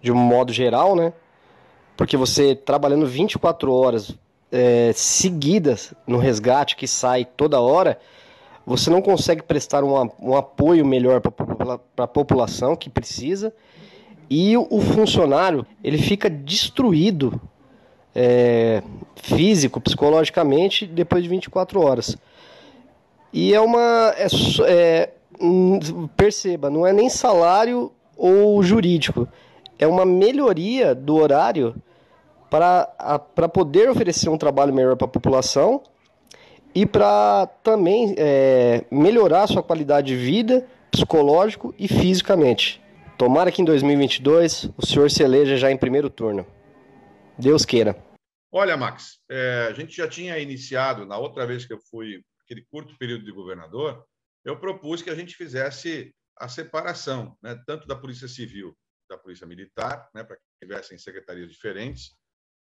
de 0.00 0.12
um 0.12 0.16
modo 0.16 0.52
geral, 0.52 0.94
né? 0.94 1.12
Porque 1.96 2.16
você 2.16 2.54
trabalhando 2.54 3.06
24 3.06 3.72
horas 3.72 4.16
é, 4.50 4.92
seguidas 4.94 5.92
no 6.06 6.18
resgate 6.18 6.76
que 6.76 6.86
sai 6.86 7.24
toda 7.24 7.60
hora, 7.60 7.98
você 8.64 8.90
não 8.90 9.02
consegue 9.02 9.42
prestar 9.42 9.82
um, 9.82 10.08
um 10.20 10.36
apoio 10.36 10.84
melhor 10.86 11.20
para 11.20 12.04
a 12.04 12.08
população 12.08 12.76
que 12.76 12.88
precisa 12.88 13.52
e 14.28 14.56
o, 14.56 14.80
funcionário 14.80 15.66
ele 15.82 15.98
fica 15.98 16.30
destruído 16.30 17.40
é, 18.14 18.82
físico, 19.16 19.80
psicologicamente 19.80 20.86
depois 20.86 21.22
de 21.22 21.28
24 21.28 21.80
horas. 21.80 22.16
E 23.32 23.54
é 23.54 23.60
uma. 23.60 24.14
É, 24.16 24.26
é, 24.66 25.10
perceba, 26.16 26.70
não 26.70 26.86
é 26.86 26.92
nem 26.92 27.08
salário 27.08 27.90
ou 28.16 28.62
jurídico, 28.62 29.26
é 29.78 29.86
uma 29.86 30.04
melhoria 30.04 30.94
do 30.94 31.16
horário 31.16 31.74
para 32.50 33.48
poder 33.48 33.88
oferecer 33.88 34.28
um 34.28 34.36
trabalho 34.36 34.74
melhor 34.74 34.94
para 34.94 35.06
a 35.06 35.10
população 35.10 35.80
e 36.74 36.84
para 36.84 37.48
também 37.62 38.14
é, 38.18 38.84
melhorar 38.90 39.44
a 39.44 39.46
sua 39.46 39.62
qualidade 39.62 40.08
de 40.08 40.16
vida, 40.16 40.66
psicológico 40.90 41.74
e 41.78 41.88
fisicamente. 41.88 42.81
Tomara 43.18 43.52
que 43.52 43.62
em 43.62 43.64
2022 43.64 44.70
o 44.76 44.86
senhor 44.86 45.10
se 45.10 45.22
eleja 45.22 45.56
já 45.56 45.70
em 45.70 45.76
primeiro 45.76 46.10
turno. 46.10 46.46
Deus 47.38 47.64
queira. 47.64 47.96
Olha, 48.50 48.76
Max, 48.76 49.20
é, 49.30 49.68
a 49.70 49.72
gente 49.72 49.96
já 49.96 50.06
tinha 50.08 50.38
iniciado, 50.38 51.06
na 51.06 51.16
outra 51.16 51.46
vez 51.46 51.64
que 51.64 51.72
eu 51.72 51.80
fui, 51.90 52.22
aquele 52.44 52.66
curto 52.70 52.96
período 52.98 53.24
de 53.24 53.32
governador, 53.32 54.04
eu 54.44 54.58
propus 54.58 55.00
que 55.00 55.10
a 55.10 55.14
gente 55.14 55.36
fizesse 55.36 56.14
a 56.38 56.48
separação, 56.48 57.36
né, 57.42 57.60
tanto 57.66 57.86
da 57.86 57.96
Polícia 57.96 58.28
Civil 58.28 58.76
da 59.08 59.16
Polícia 59.16 59.46
Militar, 59.46 60.08
né, 60.14 60.24
para 60.24 60.36
que 60.36 60.42
tivessem 60.60 60.98
secretarias 60.98 61.50
diferentes, 61.50 62.14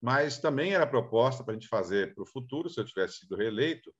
mas 0.01 0.37
também 0.37 0.73
era 0.73 0.85
proposta 0.85 1.43
para 1.43 1.53
a 1.53 1.55
gente 1.55 1.67
fazer 1.67 2.13
para 2.13 2.23
o 2.23 2.27
futuro, 2.27 2.69
se 2.69 2.79
eu 2.79 2.85
tivesse 2.85 3.19
sido 3.19 3.35
reeleito, 3.35 3.93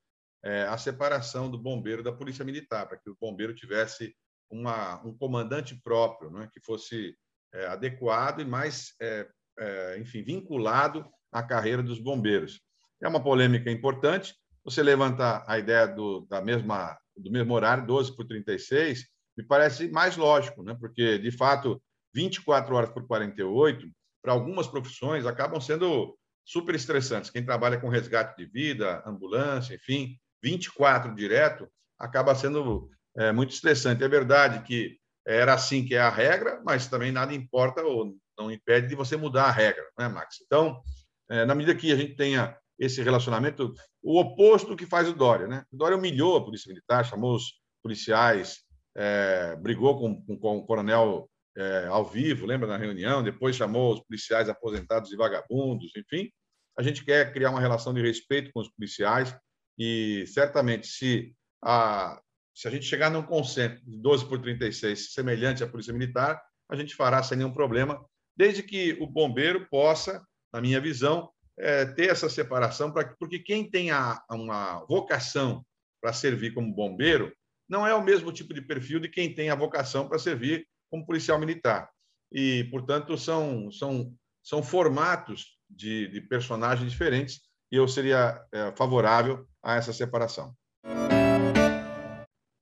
é, 0.43 0.63
a 0.63 0.77
separação 0.77 1.50
do 1.50 1.57
bombeiro 1.57 2.03
da 2.03 2.12
polícia 2.12 2.43
militar, 2.43 2.88
para 2.88 2.97
que 2.97 3.09
o 3.09 3.17
bombeiro 3.19 3.55
tivesse 3.55 4.13
uma, 4.50 5.01
um 5.05 5.15
comandante 5.15 5.75
próprio, 5.83 6.29
né, 6.31 6.50
que 6.51 6.59
fosse 6.59 7.15
é, 7.53 7.67
adequado 7.67 8.41
e 8.41 8.45
mais, 8.45 8.93
é, 9.01 9.27
é, 9.59 10.00
enfim, 10.00 10.23
vinculado 10.23 11.05
à 11.31 11.41
carreira 11.43 11.83
dos 11.83 12.00
bombeiros. 12.00 12.62
É 13.01 13.07
uma 13.07 13.21
polêmica 13.21 13.71
importante. 13.71 14.35
Você 14.63 14.81
levantar 14.81 15.43
a 15.47 15.59
ideia 15.59 15.88
do, 15.88 16.21
da 16.29 16.41
mesma, 16.41 16.97
do 17.15 17.31
mesmo 17.31 17.53
horário, 17.53 17.85
12 17.85 18.15
por 18.15 18.25
36, 18.25 19.05
me 19.38 19.43
parece 19.43 19.89
mais 19.89 20.15
lógico, 20.15 20.63
né? 20.63 20.75
porque, 20.79 21.17
de 21.17 21.31
fato, 21.31 21.81
24 22.13 22.75
horas 22.75 22.89
por 22.91 23.05
48 23.07 23.88
para 24.21 24.31
algumas 24.31 24.67
profissões, 24.67 25.25
acabam 25.25 25.59
sendo 25.59 26.17
super 26.45 26.75
estressantes. 26.75 27.29
Quem 27.29 27.43
trabalha 27.43 27.79
com 27.79 27.89
resgate 27.89 28.38
de 28.38 28.50
vida, 28.50 29.03
ambulância, 29.05 29.75
enfim, 29.75 30.17
24 30.41 31.13
direto, 31.13 31.67
acaba 32.00 32.35
sendo 32.35 32.89
é, 33.17 33.32
muito 33.32 33.51
estressante. 33.51 34.03
É 34.03 34.08
verdade 34.08 34.63
que 34.65 34.98
era 35.25 35.53
assim 35.53 35.86
que 35.86 35.96
é 35.96 36.00
a 36.00 36.10
regra, 36.10 36.62
mas 36.65 36.88
também 36.88 37.12
nada 37.12 37.34
importa 37.34 37.82
ou 37.82 38.15
não 38.38 38.51
impede 38.51 38.88
de 38.88 38.96
você 38.96 39.15
mudar 39.15 39.46
a 39.46 39.51
regra, 39.51 39.86
né, 39.98 40.08
Max? 40.08 40.38
Então, 40.46 40.82
é, 41.29 41.46
na 41.46 41.55
medida 41.55 41.75
que 41.75 41.91
a 41.91 41.96
gente 41.96 42.15
tenha 42.15 42.58
esse 42.77 43.01
relacionamento, 43.01 43.74
o 44.01 44.20
oposto 44.20 44.75
que 44.75 44.86
faz 44.86 45.08
o 45.08 45.13
Dória, 45.13 45.48
né? 45.48 45.63
O 45.72 45.77
Dória 45.77 45.98
humilhou 45.98 46.36
a 46.36 46.43
polícia 46.43 46.67
militar, 46.67 47.05
chamou 47.05 47.36
os 47.36 47.53
policiais, 47.82 48.63
é, 48.96 49.55
brigou 49.55 49.98
com, 49.98 50.22
com, 50.25 50.38
com 50.38 50.58
o 50.58 50.65
coronel 50.65 51.29
é, 51.55 51.86
ao 51.88 52.03
vivo, 52.03 52.46
lembra 52.46 52.67
na 52.67 52.77
reunião? 52.77 53.24
Depois 53.24 53.55
chamou 53.55 53.93
os 53.93 54.00
policiais 54.01 54.50
aposentados 54.50 55.10
de 55.10 55.15
vagabundos, 55.15 55.91
enfim. 55.96 56.29
A 56.77 56.82
gente 56.82 57.05
quer 57.05 57.32
criar 57.32 57.51
uma 57.51 57.62
relação 57.62 57.93
de 57.93 58.01
respeito 58.01 58.51
com 58.51 58.60
os 58.60 58.70
policiais 58.70 59.36
e 59.77 60.25
certamente 60.27 60.88
se 60.88 61.34
a 61.63 62.20
se 62.53 62.67
a 62.67 62.72
gente 62.72 62.86
chegar 62.86 63.10
num 63.10 63.24
consenso 63.24 63.83
de 63.86 63.98
12 63.98 64.27
por 64.27 64.39
36 64.41 65.13
semelhante 65.13 65.63
à 65.63 65.67
Polícia 65.67 65.93
Militar, 65.93 66.41
a 66.69 66.75
gente 66.75 66.95
fará 66.95 67.22
sem 67.24 67.38
nenhum 67.38 67.53
problema, 67.53 68.03
desde 68.36 68.63
que 68.63 68.98
o 69.00 69.07
bombeiro 69.07 69.67
possa, 69.69 70.25
na 70.51 70.62
minha 70.62 70.79
visão, 70.79 71.29
é, 71.57 71.86
ter 71.86 72.10
essa 72.10 72.29
separação, 72.29 72.91
pra, 72.91 73.15
porque 73.19 73.39
quem 73.39 73.69
tem 73.69 73.91
a, 73.91 74.22
uma 74.29 74.86
vocação 74.86 75.65
para 76.01 76.13
servir 76.13 76.53
como 76.53 76.74
bombeiro 76.74 77.33
não 77.69 77.88
é 77.88 77.93
o 77.93 78.03
mesmo 78.03 78.31
tipo 78.31 78.53
de 78.53 78.62
perfil 78.62 79.00
de 79.00 79.10
quem 79.10 79.33
tem 79.33 79.50
a 79.50 79.55
vocação 79.55 80.07
para 80.07 80.19
servir 80.19 80.67
como 80.89 81.05
policial 81.05 81.39
militar. 81.39 81.89
E, 82.31 82.65
portanto, 82.65 83.17
são, 83.17 83.72
são, 83.72 84.13
são 84.43 84.62
formatos 84.62 85.57
de, 85.69 86.07
de 86.07 86.22
personagens 86.22 86.91
diferentes 86.91 87.41
e 87.72 87.75
eu 87.75 87.88
seria 87.88 88.43
é, 88.51 88.72
favorável 88.75 89.48
a 89.62 89.75
essa 89.75 89.93
separação. 89.93 90.55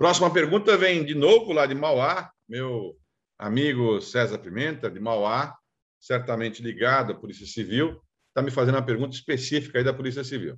Próxima 0.02 0.34
pergunta 0.34 0.76
vem 0.76 1.06
de 1.06 1.14
novo 1.14 1.54
lá 1.54 1.68
de 1.68 1.76
Mauá, 1.76 2.32
meu 2.50 2.98
amigo 3.38 4.02
César 4.02 4.40
Pimenta, 4.40 4.90
de 4.90 5.00
Mauá, 5.00 5.56
certamente 6.00 6.60
ligado 6.64 7.12
à 7.12 7.16
Polícia 7.16 7.46
Civil, 7.46 8.02
está 8.30 8.42
me 8.42 8.50
fazendo 8.50 8.74
uma 8.74 8.84
pergunta 8.84 9.16
específica 9.16 9.78
aí 9.78 9.84
da 9.84 9.94
Polícia 9.94 10.24
Civil. 10.24 10.58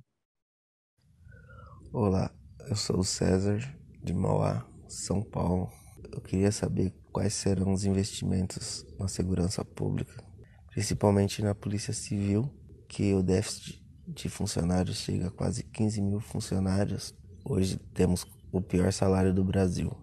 Olá, 1.92 2.34
eu 2.70 2.74
sou 2.74 3.00
o 3.00 3.04
César, 3.04 3.58
de 4.02 4.14
Mauá, 4.14 4.66
São 4.88 5.22
Paulo. 5.22 5.70
Eu 6.10 6.22
queria 6.22 6.50
saber 6.50 6.94
quais 7.12 7.34
serão 7.34 7.74
os 7.74 7.84
investimentos 7.84 8.86
na 8.98 9.08
segurança 9.08 9.62
pública, 9.62 10.24
principalmente 10.70 11.42
na 11.42 11.54
Polícia 11.54 11.92
Civil, 11.92 12.50
que 12.88 13.12
o 13.12 13.22
déficit 13.22 13.84
de 14.08 14.30
funcionários 14.30 14.96
chega 14.96 15.28
a 15.28 15.30
quase 15.30 15.64
15 15.64 16.00
mil 16.00 16.20
funcionários. 16.20 17.14
Hoje 17.44 17.76
temos 17.92 18.24
o 18.58 18.62
pior 18.62 18.92
salário 18.92 19.32
do 19.32 19.44
Brasil. 19.44 19.96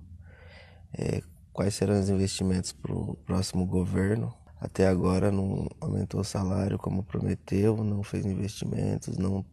É, 0.98 1.22
quais 1.54 1.74
serão 1.74 2.00
os 2.00 2.10
investimentos 2.10 2.72
para 2.72 2.94
o 2.94 3.16
próximo 3.26 3.66
governo? 3.66 4.34
Até 4.60 4.88
agora 4.88 5.32
não 5.32 5.68
aumentou 5.80 6.22
o 6.22 6.26
salário 6.26 6.78
como 6.78 7.04
prometeu, 7.04 7.84
não 7.84 8.04
fez 8.04 8.26
investimentos, 8.26 9.18
não, 9.18 9.46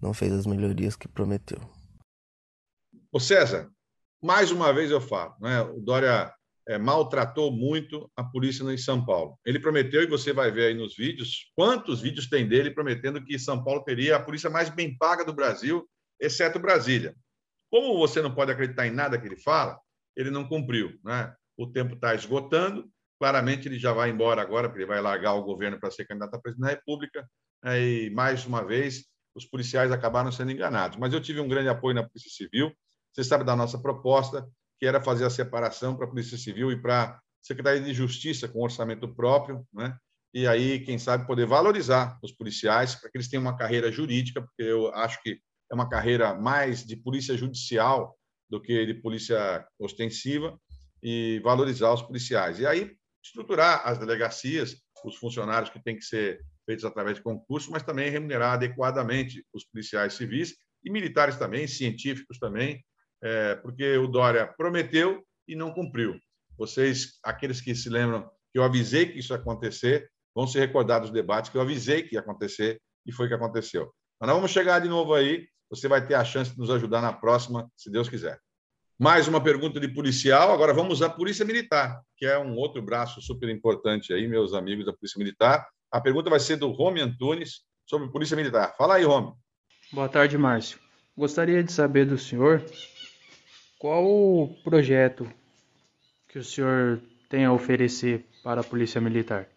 não 0.00 0.12
fez 0.12 0.32
as 0.32 0.46
melhorias 0.46 0.96
que 0.96 1.06
prometeu. 1.06 1.60
Ô 3.12 3.20
César, 3.20 3.70
mais 4.22 4.50
uma 4.50 4.72
vez 4.72 4.90
eu 4.90 5.00
falo, 5.00 5.34
né? 5.40 5.62
o 5.62 5.80
Dória 5.80 6.32
é, 6.68 6.76
maltratou 6.76 7.50
muito 7.50 8.10
a 8.16 8.24
polícia 8.24 8.64
em 8.64 8.76
São 8.76 9.04
Paulo. 9.04 9.38
Ele 9.46 9.60
prometeu, 9.60 10.02
e 10.02 10.06
você 10.06 10.32
vai 10.32 10.50
ver 10.50 10.66
aí 10.66 10.74
nos 10.74 10.96
vídeos, 10.96 11.50
quantos 11.54 12.00
vídeos 12.00 12.28
tem 12.28 12.46
dele 12.46 12.70
prometendo 12.70 13.24
que 13.24 13.38
São 13.38 13.62
Paulo 13.62 13.84
teria 13.84 14.16
a 14.16 14.22
polícia 14.22 14.50
mais 14.50 14.68
bem 14.68 14.96
paga 14.98 15.24
do 15.24 15.32
Brasil 15.32 15.88
exceto 16.20 16.58
Brasília. 16.58 17.14
Como 17.70 17.98
você 17.98 18.22
não 18.22 18.34
pode 18.34 18.52
acreditar 18.52 18.86
em 18.86 18.90
nada 18.90 19.18
que 19.18 19.26
ele 19.26 19.36
fala, 19.36 19.78
ele 20.16 20.30
não 20.30 20.48
cumpriu. 20.48 20.98
Né? 21.04 21.32
O 21.56 21.66
tempo 21.66 21.94
está 21.94 22.14
esgotando, 22.14 22.88
claramente 23.18 23.68
ele 23.68 23.78
já 23.78 23.92
vai 23.92 24.10
embora 24.10 24.40
agora, 24.40 24.68
porque 24.68 24.82
ele 24.82 24.88
vai 24.88 25.00
largar 25.00 25.34
o 25.34 25.44
governo 25.44 25.78
para 25.78 25.90
ser 25.90 26.06
candidato 26.06 26.34
a 26.34 26.40
presidente 26.40 26.66
da 26.66 26.74
República, 26.74 27.28
né? 27.62 27.80
e 27.80 28.10
mais 28.10 28.46
uma 28.46 28.64
vez 28.64 29.06
os 29.34 29.44
policiais 29.44 29.92
acabaram 29.92 30.32
sendo 30.32 30.50
enganados. 30.50 30.98
Mas 30.98 31.12
eu 31.12 31.20
tive 31.20 31.40
um 31.40 31.48
grande 31.48 31.68
apoio 31.68 31.94
na 31.94 32.02
Polícia 32.02 32.30
Civil, 32.30 32.72
você 33.12 33.22
sabe 33.22 33.44
da 33.44 33.54
nossa 33.54 33.80
proposta, 33.80 34.46
que 34.78 34.86
era 34.86 35.00
fazer 35.00 35.24
a 35.24 35.30
separação 35.30 35.96
para 35.96 36.06
a 36.06 36.08
Polícia 36.08 36.38
Civil 36.38 36.70
e 36.72 36.80
para 36.80 37.04
a 37.04 37.20
Secretaria 37.42 37.82
de 37.82 37.92
Justiça 37.92 38.48
com 38.48 38.62
orçamento 38.62 39.08
próprio, 39.14 39.66
né? 39.72 39.96
e 40.32 40.46
aí, 40.46 40.80
quem 40.80 40.98
sabe, 40.98 41.26
poder 41.26 41.46
valorizar 41.46 42.18
os 42.22 42.32
policiais 42.32 42.94
para 42.94 43.10
que 43.10 43.16
eles 43.16 43.28
tenham 43.28 43.42
uma 43.42 43.56
carreira 43.56 43.90
jurídica, 43.90 44.42
porque 44.42 44.62
eu 44.62 44.92
acho 44.94 45.22
que 45.22 45.40
é 45.70 45.74
uma 45.74 45.88
carreira 45.88 46.34
mais 46.34 46.84
de 46.84 46.96
polícia 46.96 47.36
judicial 47.36 48.16
do 48.48 48.60
que 48.60 48.86
de 48.86 48.94
polícia 48.94 49.66
ostensiva, 49.78 50.58
e 51.02 51.40
valorizar 51.40 51.92
os 51.92 52.02
policiais. 52.02 52.58
E 52.58 52.66
aí, 52.66 52.92
estruturar 53.22 53.82
as 53.84 53.98
delegacias, 53.98 54.76
os 55.04 55.16
funcionários 55.16 55.70
que 55.70 55.82
têm 55.82 55.96
que 55.96 56.04
ser 56.04 56.40
feitos 56.66 56.84
através 56.84 57.16
de 57.16 57.22
concurso, 57.22 57.70
mas 57.70 57.82
também 57.82 58.10
remunerar 58.10 58.54
adequadamente 58.54 59.44
os 59.52 59.64
policiais 59.64 60.14
civis 60.14 60.56
e 60.84 60.90
militares 60.90 61.36
também, 61.36 61.66
científicos 61.66 62.38
também, 62.38 62.84
é, 63.22 63.54
porque 63.56 63.96
o 63.96 64.06
Dória 64.06 64.46
prometeu 64.46 65.22
e 65.46 65.54
não 65.56 65.72
cumpriu. 65.72 66.18
Vocês, 66.56 67.18
aqueles 67.22 67.60
que 67.60 67.74
se 67.74 67.88
lembram 67.88 68.28
que 68.52 68.58
eu 68.58 68.62
avisei 68.62 69.06
que 69.06 69.18
isso 69.18 69.32
ia 69.32 69.38
acontecer, 69.38 70.10
vão 70.34 70.46
se 70.46 70.58
recordar 70.58 71.00
dos 71.00 71.10
debates 71.10 71.50
que 71.50 71.56
eu 71.56 71.62
avisei 71.62 72.02
que 72.02 72.14
ia 72.14 72.20
acontecer 72.20 72.80
e 73.06 73.12
foi 73.12 73.26
o 73.26 73.28
que 73.28 73.34
aconteceu. 73.34 73.92
Mas 74.20 74.28
nós 74.28 74.36
vamos 74.36 74.50
chegar 74.50 74.80
de 74.80 74.88
novo 74.88 75.14
aí, 75.14 75.46
você 75.70 75.88
vai 75.88 76.06
ter 76.06 76.14
a 76.14 76.24
chance 76.24 76.52
de 76.52 76.58
nos 76.58 76.70
ajudar 76.70 77.00
na 77.00 77.12
próxima, 77.12 77.70
se 77.76 77.90
Deus 77.90 78.08
quiser. 78.08 78.40
Mais 78.98 79.28
uma 79.28 79.40
pergunta 79.40 79.78
de 79.78 79.86
policial, 79.88 80.52
agora 80.52 80.74
vamos 80.74 81.02
à 81.02 81.08
Polícia 81.08 81.44
Militar, 81.44 82.02
que 82.16 82.26
é 82.26 82.36
um 82.38 82.56
outro 82.56 82.82
braço 82.82 83.22
super 83.22 83.48
importante 83.48 84.12
aí, 84.12 84.26
meus 84.26 84.54
amigos 84.54 84.86
da 84.86 84.92
Polícia 84.92 85.18
Militar. 85.18 85.68
A 85.90 86.00
pergunta 86.00 86.28
vai 86.28 86.40
ser 86.40 86.56
do 86.56 86.70
Rome 86.72 87.00
Antunes 87.00 87.60
sobre 87.86 88.10
Polícia 88.10 88.36
Militar. 88.36 88.74
Fala 88.76 88.96
aí, 88.96 89.04
Rome. 89.04 89.32
Boa 89.92 90.08
tarde, 90.08 90.36
Márcio. 90.36 90.80
Gostaria 91.16 91.62
de 91.62 91.72
saber 91.72 92.06
do 92.06 92.18
senhor 92.18 92.64
qual 93.78 94.04
o 94.04 94.48
projeto 94.64 95.30
que 96.28 96.38
o 96.38 96.44
senhor 96.44 97.00
tem 97.28 97.44
a 97.44 97.52
oferecer 97.52 98.26
para 98.42 98.60
a 98.60 98.64
Polícia 98.64 99.00
Militar. 99.00 99.48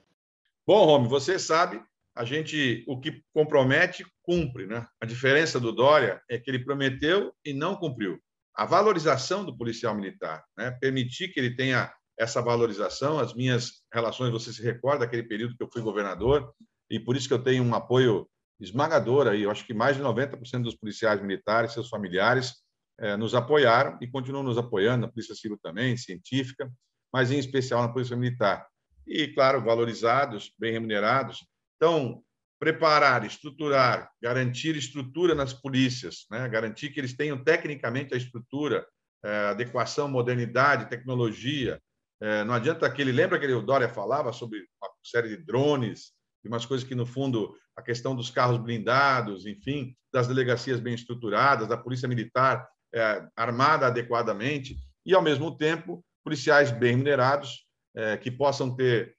Bom, 0.68 0.86
Rome, 0.86 1.08
você 1.08 1.40
sabe, 1.40 1.82
a 2.16 2.26
gente 2.26 2.84
o 2.88 3.00
que 3.00 3.22
compromete 3.34 4.06
cumpre, 4.22 4.68
né? 4.68 4.86
A 5.00 5.06
diferença 5.06 5.60
do 5.60 5.72
Dória 5.72 6.22
é 6.30 6.38
que 6.38 6.50
ele 6.50 6.64
prometeu 6.64 7.34
e 7.46 7.54
não 7.54 7.76
cumpriu. 7.76 8.20
A 8.56 8.66
valorização 8.66 9.46
do 9.46 9.58
policial 9.58 9.96
militar, 9.96 10.44
né? 10.58 10.72
Permitir 10.72 11.30
que 11.30 11.40
ele 11.40 11.56
tenha 11.56 11.92
essa 12.20 12.42
valorização, 12.42 13.20
as 13.20 13.34
minhas 13.34 13.82
relações, 13.92 14.32
você 14.32 14.54
se 14.54 14.62
recorda 14.62 15.06
daquele 15.06 15.24
período 15.24 15.56
que 15.56 15.64
eu 15.64 15.70
fui 15.72 15.82
governador, 15.82 16.54
e 16.90 17.00
por 17.00 17.16
isso 17.16 17.28
que 17.28 17.34
eu 17.34 17.44
tenho 17.44 17.64
um 17.64 17.74
apoio 17.74 18.28
esmagador 18.60 19.28
aí, 19.28 19.42
eu 19.42 19.50
acho 19.50 19.66
que 19.66 19.74
mais 19.74 19.98
de 19.98 20.04
90% 20.04 20.62
dos 20.62 20.76
policiais 20.76 21.20
militares, 21.22 21.74
seus 21.74 21.90
familiares, 21.90 22.54
é, 23.00 23.18
nos 23.18 23.34
apoiaram 23.34 23.98
e 24.00 24.08
continuam 24.08 24.44
nos 24.44 24.58
apoiando, 24.58 25.08
na 25.08 25.12
Polícia 25.12 25.34
Civil 25.34 25.58
também, 25.64 25.98
científica, 25.98 26.72
mas 27.12 27.32
em 27.32 27.40
especial 27.40 27.82
na 27.82 27.92
Polícia 27.92 28.16
Militar. 28.16 28.68
E, 29.08 29.28
claro, 29.30 29.64
valorizados, 29.64 30.54
bem 30.60 30.72
remunerados. 30.72 31.40
Então, 31.82 32.24
preparar, 32.60 33.26
estruturar, 33.26 34.12
garantir 34.22 34.76
estrutura 34.76 35.34
nas 35.34 35.52
polícias, 35.52 36.28
né? 36.30 36.48
garantir 36.48 36.92
que 36.92 37.00
eles 37.00 37.16
tenham 37.18 37.44
tecnicamente 37.44 38.14
a 38.14 38.18
estrutura, 38.18 38.86
é, 39.26 39.48
adequação, 39.48 40.08
modernidade, 40.08 40.88
tecnologia. 40.88 41.82
É, 42.22 42.44
não 42.44 42.54
adianta 42.54 42.86
aquele. 42.86 43.12
Lembra 43.12 43.40
que 43.40 43.48
o 43.48 43.64
Dória 43.64 43.90
falava 43.90 44.32
sobre 44.32 44.60
uma 44.80 44.92
série 45.04 45.30
de 45.30 45.38
drones 45.38 46.12
e 46.46 46.48
umas 46.48 46.64
coisas 46.64 46.88
que, 46.88 46.94
no 46.94 47.04
fundo, 47.04 47.58
a 47.76 47.82
questão 47.82 48.16
dos 48.16 48.30
carros 48.30 48.60
blindados, 48.60 49.48
enfim, 49.48 49.96
das 50.14 50.28
delegacias 50.28 50.80
bem 50.80 50.94
estruturadas, 50.94 51.68
da 51.68 51.78
polícia 51.78 52.08
militar 52.08 52.70
é, 52.94 53.28
armada 53.36 53.88
adequadamente 53.88 54.78
e, 55.04 55.16
ao 55.16 55.22
mesmo 55.24 55.58
tempo, 55.58 56.06
policiais 56.24 56.70
bem 56.70 56.92
remunerados 56.92 57.66
é, 57.96 58.18
que 58.18 58.30
possam 58.30 58.76
ter, 58.76 59.16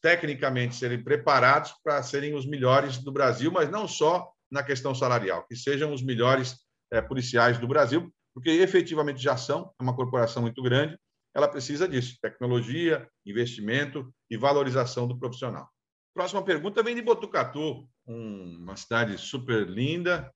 tecnicamente, 0.00 0.74
serem 0.74 1.02
preparados 1.02 1.74
para 1.82 2.02
serem 2.02 2.34
os 2.34 2.46
melhores 2.46 2.98
do 2.98 3.12
Brasil, 3.12 3.50
mas 3.50 3.70
não 3.70 3.86
só 3.88 4.30
na 4.50 4.62
questão 4.62 4.94
salarial, 4.94 5.46
que 5.46 5.56
sejam 5.56 5.92
os 5.92 6.02
melhores 6.02 6.56
é, 6.92 7.00
policiais 7.00 7.58
do 7.58 7.68
Brasil, 7.68 8.12
porque 8.34 8.50
efetivamente 8.50 9.22
já 9.22 9.36
são, 9.36 9.72
é 9.78 9.82
uma 9.82 9.94
corporação 9.94 10.42
muito 10.42 10.62
grande, 10.62 10.98
ela 11.34 11.48
precisa 11.48 11.88
disso: 11.88 12.18
tecnologia, 12.20 13.08
investimento 13.24 14.12
e 14.28 14.36
valorização 14.36 15.06
do 15.06 15.18
profissional. 15.18 15.68
Próxima 16.14 16.44
pergunta 16.44 16.82
vem 16.82 16.94
de 16.94 17.02
Botucatu, 17.02 17.88
uma 18.06 18.76
cidade 18.76 19.16
super 19.16 19.68
linda, 19.68 20.30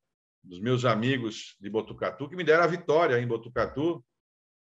dos 0.45 0.61
meus 0.61 0.85
amigos 0.85 1.57
de 1.59 1.71
Botucatu, 1.71 2.29
que 2.29 2.37
me 2.37 2.45
deram 2.45 2.65
a 2.65 2.69
vitória 2.69 3.19
em 3.19 3.27
Botucatu. 3.27 4.05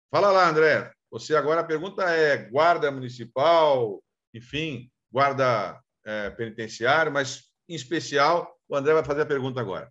Fala 0.10 0.32
lá, 0.32 0.50
André. 0.50 0.92
Você 1.12 1.36
agora 1.36 1.62
a 1.62 1.66
pergunta 1.66 2.04
é 2.04 2.50
guarda 2.50 2.92
municipal, 2.92 4.02
enfim, 4.36 4.90
guarda 5.12 5.80
é, 6.06 6.30
penitenciário, 6.32 7.12
mas 7.12 7.44
em 7.70 7.76
especial 7.76 8.54
o 8.68 8.76
André 8.76 8.94
vai 8.94 9.04
fazer 9.04 9.22
a 9.22 9.26
pergunta 9.26 9.62
agora. 9.62 9.90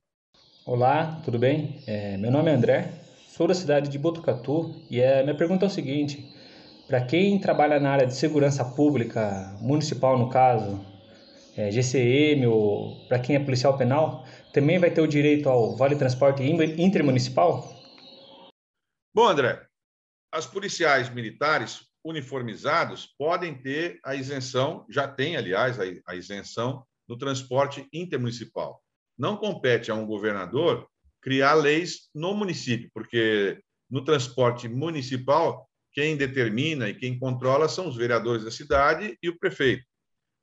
Olá, 0.66 1.20
tudo 1.24 1.38
bem? 1.38 1.82
É, 1.86 2.16
meu 2.18 2.30
nome 2.30 2.50
é 2.50 2.54
André, 2.54 2.92
sou 3.28 3.48
da 3.48 3.54
cidade 3.54 3.88
de 3.88 3.98
Botucatu 3.98 4.74
e 4.90 5.02
a 5.02 5.22
minha 5.22 5.36
pergunta 5.36 5.64
é 5.64 5.68
o 5.68 5.70
seguinte: 5.70 6.24
para 6.86 7.04
quem 7.04 7.40
trabalha 7.40 7.80
na 7.80 7.90
área 7.90 8.06
de 8.06 8.14
segurança 8.14 8.64
pública 8.64 9.56
municipal, 9.60 10.18
no 10.18 10.28
caso, 10.28 10.84
é, 11.56 11.70
GCM 11.70 12.46
ou 12.46 13.06
para 13.08 13.18
quem 13.18 13.36
é 13.36 13.40
policial 13.40 13.76
penal, 13.76 14.26
também 14.52 14.78
vai 14.78 14.90
ter 14.90 15.00
o 15.00 15.08
direito 15.08 15.48
ao 15.48 15.76
vale 15.76 15.96
transporte 15.96 16.42
intermunicipal? 16.42 17.72
Bom, 19.14 19.28
André, 19.28 19.66
as 20.32 20.46
policiais 20.46 21.08
militares 21.08 21.93
uniformizados 22.04 23.06
podem 23.18 23.54
ter 23.54 23.98
a 24.04 24.14
isenção, 24.14 24.84
já 24.90 25.08
tem, 25.08 25.36
aliás, 25.36 25.78
a 26.06 26.14
isenção 26.14 26.84
do 27.08 27.16
transporte 27.16 27.88
intermunicipal. 27.92 28.82
Não 29.16 29.36
compete 29.36 29.90
a 29.90 29.94
um 29.94 30.06
governador 30.06 30.88
criar 31.22 31.54
leis 31.54 32.10
no 32.14 32.34
município, 32.34 32.90
porque 32.92 33.58
no 33.90 34.04
transporte 34.04 34.68
municipal, 34.68 35.68
quem 35.92 36.16
determina 36.16 36.88
e 36.88 36.94
quem 36.94 37.18
controla 37.18 37.68
são 37.68 37.88
os 37.88 37.96
vereadores 37.96 38.44
da 38.44 38.50
cidade 38.50 39.16
e 39.22 39.28
o 39.28 39.38
prefeito. 39.38 39.84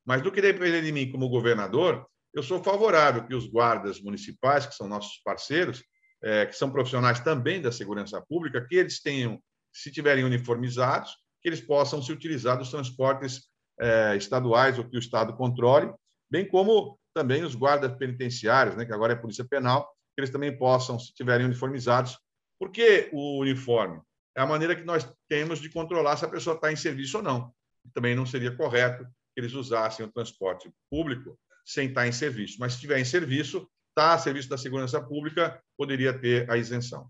Mas 0.06 0.21
do 0.21 0.32
que 0.32 0.41
depender 0.41 0.82
de 0.82 0.91
mim 0.91 1.12
como 1.12 1.30
governador, 1.30 2.08
eu 2.34 2.41
sou 2.41 2.63
favorável 2.63 3.28
que 3.28 3.36
os 3.36 3.45
guardas 3.45 4.02
municipais, 4.02 4.65
que 4.65 4.74
são 4.74 4.88
nossos 4.88 5.21
parceiros, 5.24 5.84
é, 6.24 6.45
que 6.45 6.56
são 6.56 6.71
profissionais 6.71 7.19
também 7.19 7.62
da 7.62 7.71
segurança 7.71 8.21
pública, 8.21 8.65
que 8.65 8.76
eles 8.76 9.02
tenham, 9.02 9.41
se 9.74 9.91
tiverem 9.91 10.24
uniformizados, 10.24 11.12
que 11.41 11.49
eles 11.49 11.62
possam 11.62 12.01
se 12.01 12.12
utilizar 12.12 12.58
dos 12.58 12.69
transportes 12.69 13.49
é, 13.80 14.15
estaduais 14.15 14.77
ou 14.77 14.86
que 14.86 14.95
o 14.95 14.99
Estado 14.99 15.34
controle, 15.34 15.91
bem 16.30 16.47
como 16.47 16.99
também 17.13 17.43
os 17.43 17.56
guardas 17.56 17.93
penitenciários, 17.97 18.75
né, 18.75 18.86
que 18.86 18.93
agora 18.93 19.13
é 19.13 19.15
Polícia 19.15 19.43
Penal, 19.43 19.86
que 20.15 20.21
eles 20.21 20.30
também 20.30 20.56
possam, 20.58 20.99
se 20.99 21.13
tiverem 21.13 21.45
uniformizados. 21.45 22.17
Por 22.60 22.71
que 22.71 23.10
o 23.12 23.39
uniforme? 23.39 23.99
É 24.36 24.41
a 24.41 24.45
maneira 24.45 24.75
que 24.75 24.84
nós 24.84 25.10
temos 25.27 25.60
de 25.60 25.69
controlar 25.69 26.15
se 26.15 26.25
a 26.25 26.30
pessoa 26.30 26.56
está 26.56 26.71
em 26.71 26.75
serviço 26.75 27.17
ou 27.17 27.23
não. 27.23 27.54
Também 27.93 28.15
não 28.15 28.25
seria 28.25 28.56
correto 28.56 29.04
que 29.04 29.41
eles 29.41 29.54
usassem 29.54 30.06
o 30.06 30.12
transporte 30.12 30.71
público 30.89 31.38
sem 31.65 31.89
estar 31.89 32.08
em 32.08 32.12
serviço. 32.12 32.58
Mas 32.60 32.73
se 32.73 32.77
estiver 32.77 32.99
em 32.99 33.06
serviço, 33.06 33.67
está 33.89 34.13
a 34.13 34.19
serviço 34.19 34.47
da 34.47 34.58
segurança 34.58 35.01
pública, 35.01 35.62
poderia 35.77 36.17
ter 36.17 36.49
a 36.49 36.58
isenção. 36.58 37.10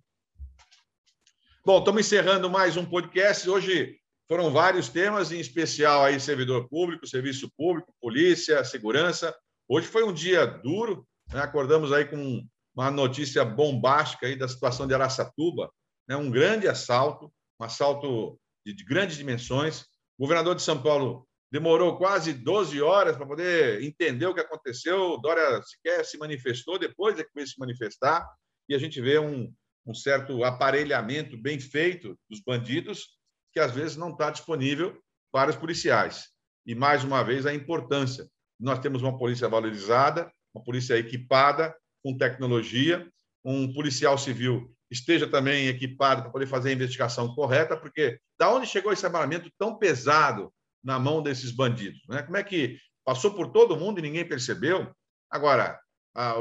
Bom, 1.63 1.78
estamos 1.80 2.02
encerrando 2.02 2.50
mais 2.50 2.76
um 2.76 2.86
podcast. 2.86 3.48
Hoje 3.48 4.01
foram 4.32 4.50
vários 4.50 4.88
temas, 4.88 5.30
em 5.34 5.41
especial 5.41 6.06
aí 6.06 6.17
servidor 6.17 6.70
público, 6.70 7.06
serviço 7.06 7.52
público, 7.58 7.94
polícia, 8.00 8.63
segurança. 8.63 9.36
Hoje 9.67 9.88
foi 9.88 10.06
um 10.06 10.13
dia 10.13 10.46
duro, 10.46 11.06
né? 11.34 11.41
acordamos 11.41 11.91
aí 11.91 12.06
com 12.06 12.41
uma 12.74 12.89
notícia 12.89 13.44
bombástica 13.44 14.28
aí 14.28 14.38
da 14.38 14.48
situação 14.48 14.88
de 14.88 14.94
Araçatuba, 14.94 15.70
né? 16.08 16.15
um 16.15 16.32
grande 16.32 16.65
assalto, 16.70 17.30
um 17.60 17.65
assalto 17.65 18.39
de, 18.65 18.74
de 18.74 18.86
grandes 18.86 19.17
dimensões. 19.17 19.82
O 20.17 20.22
governador 20.22 20.56
de 20.56 20.62
São 20.62 20.82
Paulo 20.82 21.28
demorou 21.52 21.98
quase 21.98 22.32
12 22.32 22.82
horas 22.82 23.17
para 23.17 23.28
poder 23.28 23.84
entender 23.84 24.28
o 24.28 24.34
que 24.34 24.39
aconteceu. 24.39 25.20
Dória 25.22 25.62
sequer 25.63 26.06
se 26.06 26.17
manifestou, 26.17 26.80
depois 26.80 27.20
é 27.20 27.24
que 27.26 27.32
veio 27.36 27.48
se 27.48 27.60
manifestar, 27.60 28.26
e 28.70 28.76
a 28.76 28.80
gente 28.80 29.02
vê 29.02 29.20
um, 29.20 29.54
um 29.86 29.94
certo 29.94 30.41
aparelhamento 30.46 31.36
bem 31.38 31.60
feito 31.60 32.17
dos 32.30 32.39
bandidos, 32.39 33.20
que 33.52 33.60
às 33.60 33.72
vezes 33.72 33.98
não 33.98 34.12
está 34.12 34.30
disponível 34.30 34.98
para 35.32 35.50
os 35.50 35.56
policiais. 35.56 36.30
E, 36.66 36.76
mais 36.76 37.04
uma 37.04 37.24
vez, 37.24 37.46
a 37.46 37.54
importância. 37.54 38.28
Nós 38.60 38.80
temos 38.80 39.02
uma 39.02 39.18
polícia 39.18 39.48
valorizada, 39.48 40.32
uma 40.54 40.64
polícia 40.64 40.98
equipada, 40.98 41.76
com 42.04 42.18
tecnologia, 42.18 43.08
um 43.44 43.74
policial 43.74 44.18
civil 44.18 44.72
esteja 44.92 45.26
também 45.26 45.68
equipado 45.68 46.22
para 46.22 46.32
poder 46.32 46.48
fazer 46.48 46.70
a 46.70 46.74
investigação 46.74 47.34
correta, 47.34 47.78
porque 47.78 48.20
da 48.38 48.54
onde 48.54 48.68
chegou 48.68 48.92
esse 48.92 49.06
armamento 49.06 49.50
tão 49.58 49.78
pesado 49.78 50.54
na 50.84 51.00
mão 51.00 51.24
desses 51.24 51.52
bandidos? 51.52 52.02
Né? 52.10 52.22
Como 52.24 52.36
é 52.36 52.44
que 52.44 52.78
passou 53.06 53.34
por 53.34 53.52
todo 53.52 53.78
mundo 53.78 54.00
e 54.00 54.02
ninguém 54.02 54.28
percebeu? 54.28 54.94
Agora, 55.30 55.80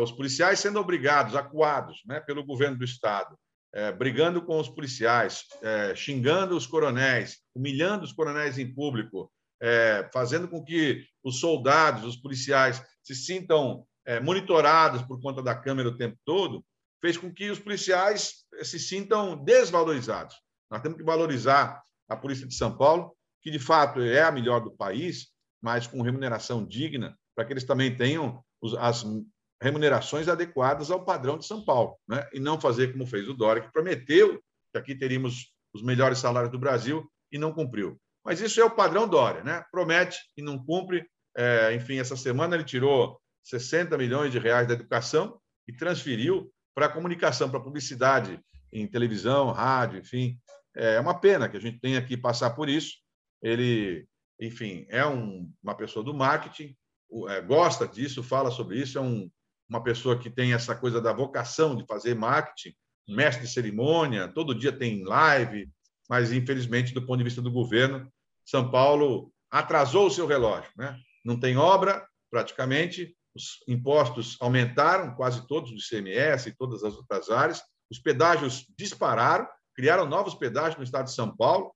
os 0.02 0.10
policiais 0.10 0.58
sendo 0.58 0.80
obrigados, 0.80 1.36
acuados 1.36 2.02
né, 2.04 2.18
pelo 2.18 2.44
governo 2.44 2.76
do 2.76 2.84
Estado, 2.84 3.38
é, 3.72 3.92
brigando 3.92 4.42
com 4.42 4.58
os 4.58 4.68
policiais, 4.68 5.44
é, 5.62 5.94
xingando 5.94 6.56
os 6.56 6.66
coronéis, 6.66 7.38
humilhando 7.54 8.04
os 8.04 8.12
coronéis 8.12 8.58
em 8.58 8.72
público, 8.72 9.30
é, 9.60 10.08
fazendo 10.12 10.48
com 10.48 10.64
que 10.64 11.04
os 11.22 11.38
soldados, 11.38 12.04
os 12.04 12.16
policiais, 12.16 12.82
se 13.02 13.14
sintam 13.14 13.84
é, 14.04 14.18
monitorados 14.20 15.02
por 15.02 15.20
conta 15.20 15.42
da 15.42 15.54
câmera 15.54 15.88
o 15.88 15.96
tempo 15.96 16.18
todo, 16.24 16.64
fez 17.00 17.16
com 17.16 17.32
que 17.32 17.50
os 17.50 17.58
policiais 17.58 18.44
eh, 18.54 18.64
se 18.64 18.78
sintam 18.78 19.42
desvalorizados. 19.42 20.36
Nós 20.70 20.82
temos 20.82 20.98
que 20.98 21.04
valorizar 21.04 21.82
a 22.08 22.16
Polícia 22.16 22.46
de 22.46 22.54
São 22.54 22.76
Paulo, 22.76 23.16
que 23.42 23.50
de 23.50 23.58
fato 23.58 24.00
é 24.00 24.22
a 24.22 24.30
melhor 24.30 24.60
do 24.60 24.70
país, 24.70 25.28
mas 25.62 25.86
com 25.86 26.02
remuneração 26.02 26.64
digna, 26.64 27.16
para 27.34 27.44
que 27.44 27.52
eles 27.52 27.64
também 27.64 27.96
tenham 27.96 28.42
as 28.78 29.04
remunerações 29.60 30.28
adequadas 30.28 30.90
ao 30.90 31.04
padrão 31.04 31.38
de 31.38 31.46
São 31.46 31.64
Paulo, 31.64 31.96
né? 32.08 32.26
e 32.32 32.40
não 32.40 32.60
fazer 32.60 32.92
como 32.92 33.06
fez 33.06 33.28
o 33.28 33.34
Dória, 33.34 33.62
que 33.62 33.72
prometeu 33.72 34.40
que 34.72 34.78
aqui 34.78 34.94
teríamos 34.94 35.52
os 35.74 35.82
melhores 35.82 36.18
salários 36.18 36.50
do 36.50 36.58
Brasil 36.58 37.08
e 37.30 37.38
não 37.38 37.52
cumpriu. 37.52 38.00
Mas 38.24 38.40
isso 38.40 38.60
é 38.60 38.64
o 38.64 38.70
padrão 38.70 39.06
Dória, 39.06 39.42
né? 39.44 39.64
promete 39.70 40.18
e 40.36 40.42
não 40.42 40.58
cumpre. 40.58 41.06
É, 41.36 41.74
enfim, 41.74 41.98
essa 41.98 42.16
semana 42.16 42.54
ele 42.54 42.64
tirou 42.64 43.20
60 43.44 43.96
milhões 43.98 44.32
de 44.32 44.38
reais 44.38 44.66
da 44.66 44.74
educação 44.74 45.38
e 45.66 45.72
transferiu 45.72 46.50
para 46.74 46.86
a 46.86 46.92
comunicação, 46.92 47.50
para 47.50 47.58
a 47.58 47.62
publicidade 47.62 48.40
em 48.72 48.86
televisão, 48.86 49.50
rádio, 49.50 49.98
enfim. 49.98 50.38
É 50.74 51.00
uma 51.00 51.18
pena 51.18 51.48
que 51.48 51.56
a 51.56 51.60
gente 51.60 51.80
tenha 51.80 52.00
que 52.02 52.16
passar 52.16 52.50
por 52.50 52.68
isso. 52.68 52.94
Ele, 53.42 54.06
enfim, 54.40 54.86
é 54.88 55.04
um, 55.04 55.50
uma 55.62 55.74
pessoa 55.74 56.04
do 56.04 56.14
marketing, 56.14 56.76
é, 57.28 57.40
gosta 57.40 57.88
disso, 57.88 58.22
fala 58.22 58.50
sobre 58.50 58.78
isso, 58.78 58.98
é 58.98 59.00
um, 59.00 59.30
uma 59.70 59.82
pessoa 59.82 60.18
que 60.18 60.28
tem 60.28 60.52
essa 60.52 60.74
coisa 60.74 61.00
da 61.00 61.12
vocação 61.12 61.76
de 61.76 61.86
fazer 61.86 62.16
marketing, 62.16 62.74
mestre 63.08 63.46
de 63.46 63.52
cerimônia, 63.52 64.26
todo 64.26 64.54
dia 64.54 64.72
tem 64.72 65.04
live, 65.04 65.70
mas 66.08 66.32
infelizmente, 66.32 66.92
do 66.92 67.06
ponto 67.06 67.18
de 67.18 67.24
vista 67.24 67.40
do 67.40 67.52
governo, 67.52 68.12
São 68.44 68.68
Paulo 68.68 69.32
atrasou 69.48 70.08
o 70.08 70.10
seu 70.10 70.26
relógio, 70.26 70.70
né? 70.76 70.98
Não 71.24 71.38
tem 71.38 71.56
obra, 71.56 72.04
praticamente, 72.30 73.16
os 73.34 73.62
impostos 73.68 74.36
aumentaram, 74.40 75.14
quase 75.14 75.46
todos 75.46 75.70
do 75.70 75.76
ICMS 75.76 76.48
e 76.48 76.56
todas 76.56 76.82
as 76.82 76.96
outras 76.96 77.30
áreas, 77.30 77.62
os 77.88 77.98
pedágios 78.00 78.66
dispararam, 78.76 79.46
criaram 79.74 80.04
novos 80.04 80.34
pedágios 80.34 80.76
no 80.76 80.84
estado 80.84 81.06
de 81.06 81.14
São 81.14 81.34
Paulo, 81.36 81.72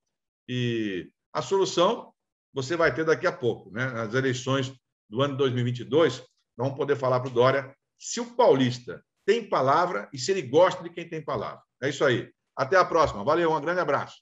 e 0.49 1.09
a 1.33 1.41
solução 1.41 2.13
você 2.53 2.77
vai 2.77 2.93
ter 2.93 3.05
daqui 3.05 3.27
a 3.27 3.33
pouco, 3.33 3.71
né? 3.71 3.87
nas 3.87 4.15
eleições 4.15 4.73
do 5.09 5.23
ano 5.23 5.37
2022, 5.37 6.25
vamos 6.57 6.75
poder 6.75 6.97
falar 6.97 7.21
para 7.21 7.31
o 7.31 7.35
Dória 7.35 7.75
se 8.05 8.21
o 8.21 8.37
paulista 8.37 9.03
tem 9.25 9.49
palavra 9.49 10.11
e 10.13 10.19
se 10.19 10.31
ele 10.31 10.43
gosta 10.43 10.83
de 10.83 10.91
quem 10.91 11.09
tem 11.09 11.25
palavra. 11.25 11.63
É 11.83 11.89
isso 11.89 12.05
aí. 12.05 12.31
Até 12.55 12.77
a 12.77 12.85
próxima. 12.85 13.25
Valeu, 13.25 13.51
um 13.51 13.61
grande 13.61 13.81
abraço. 13.81 14.17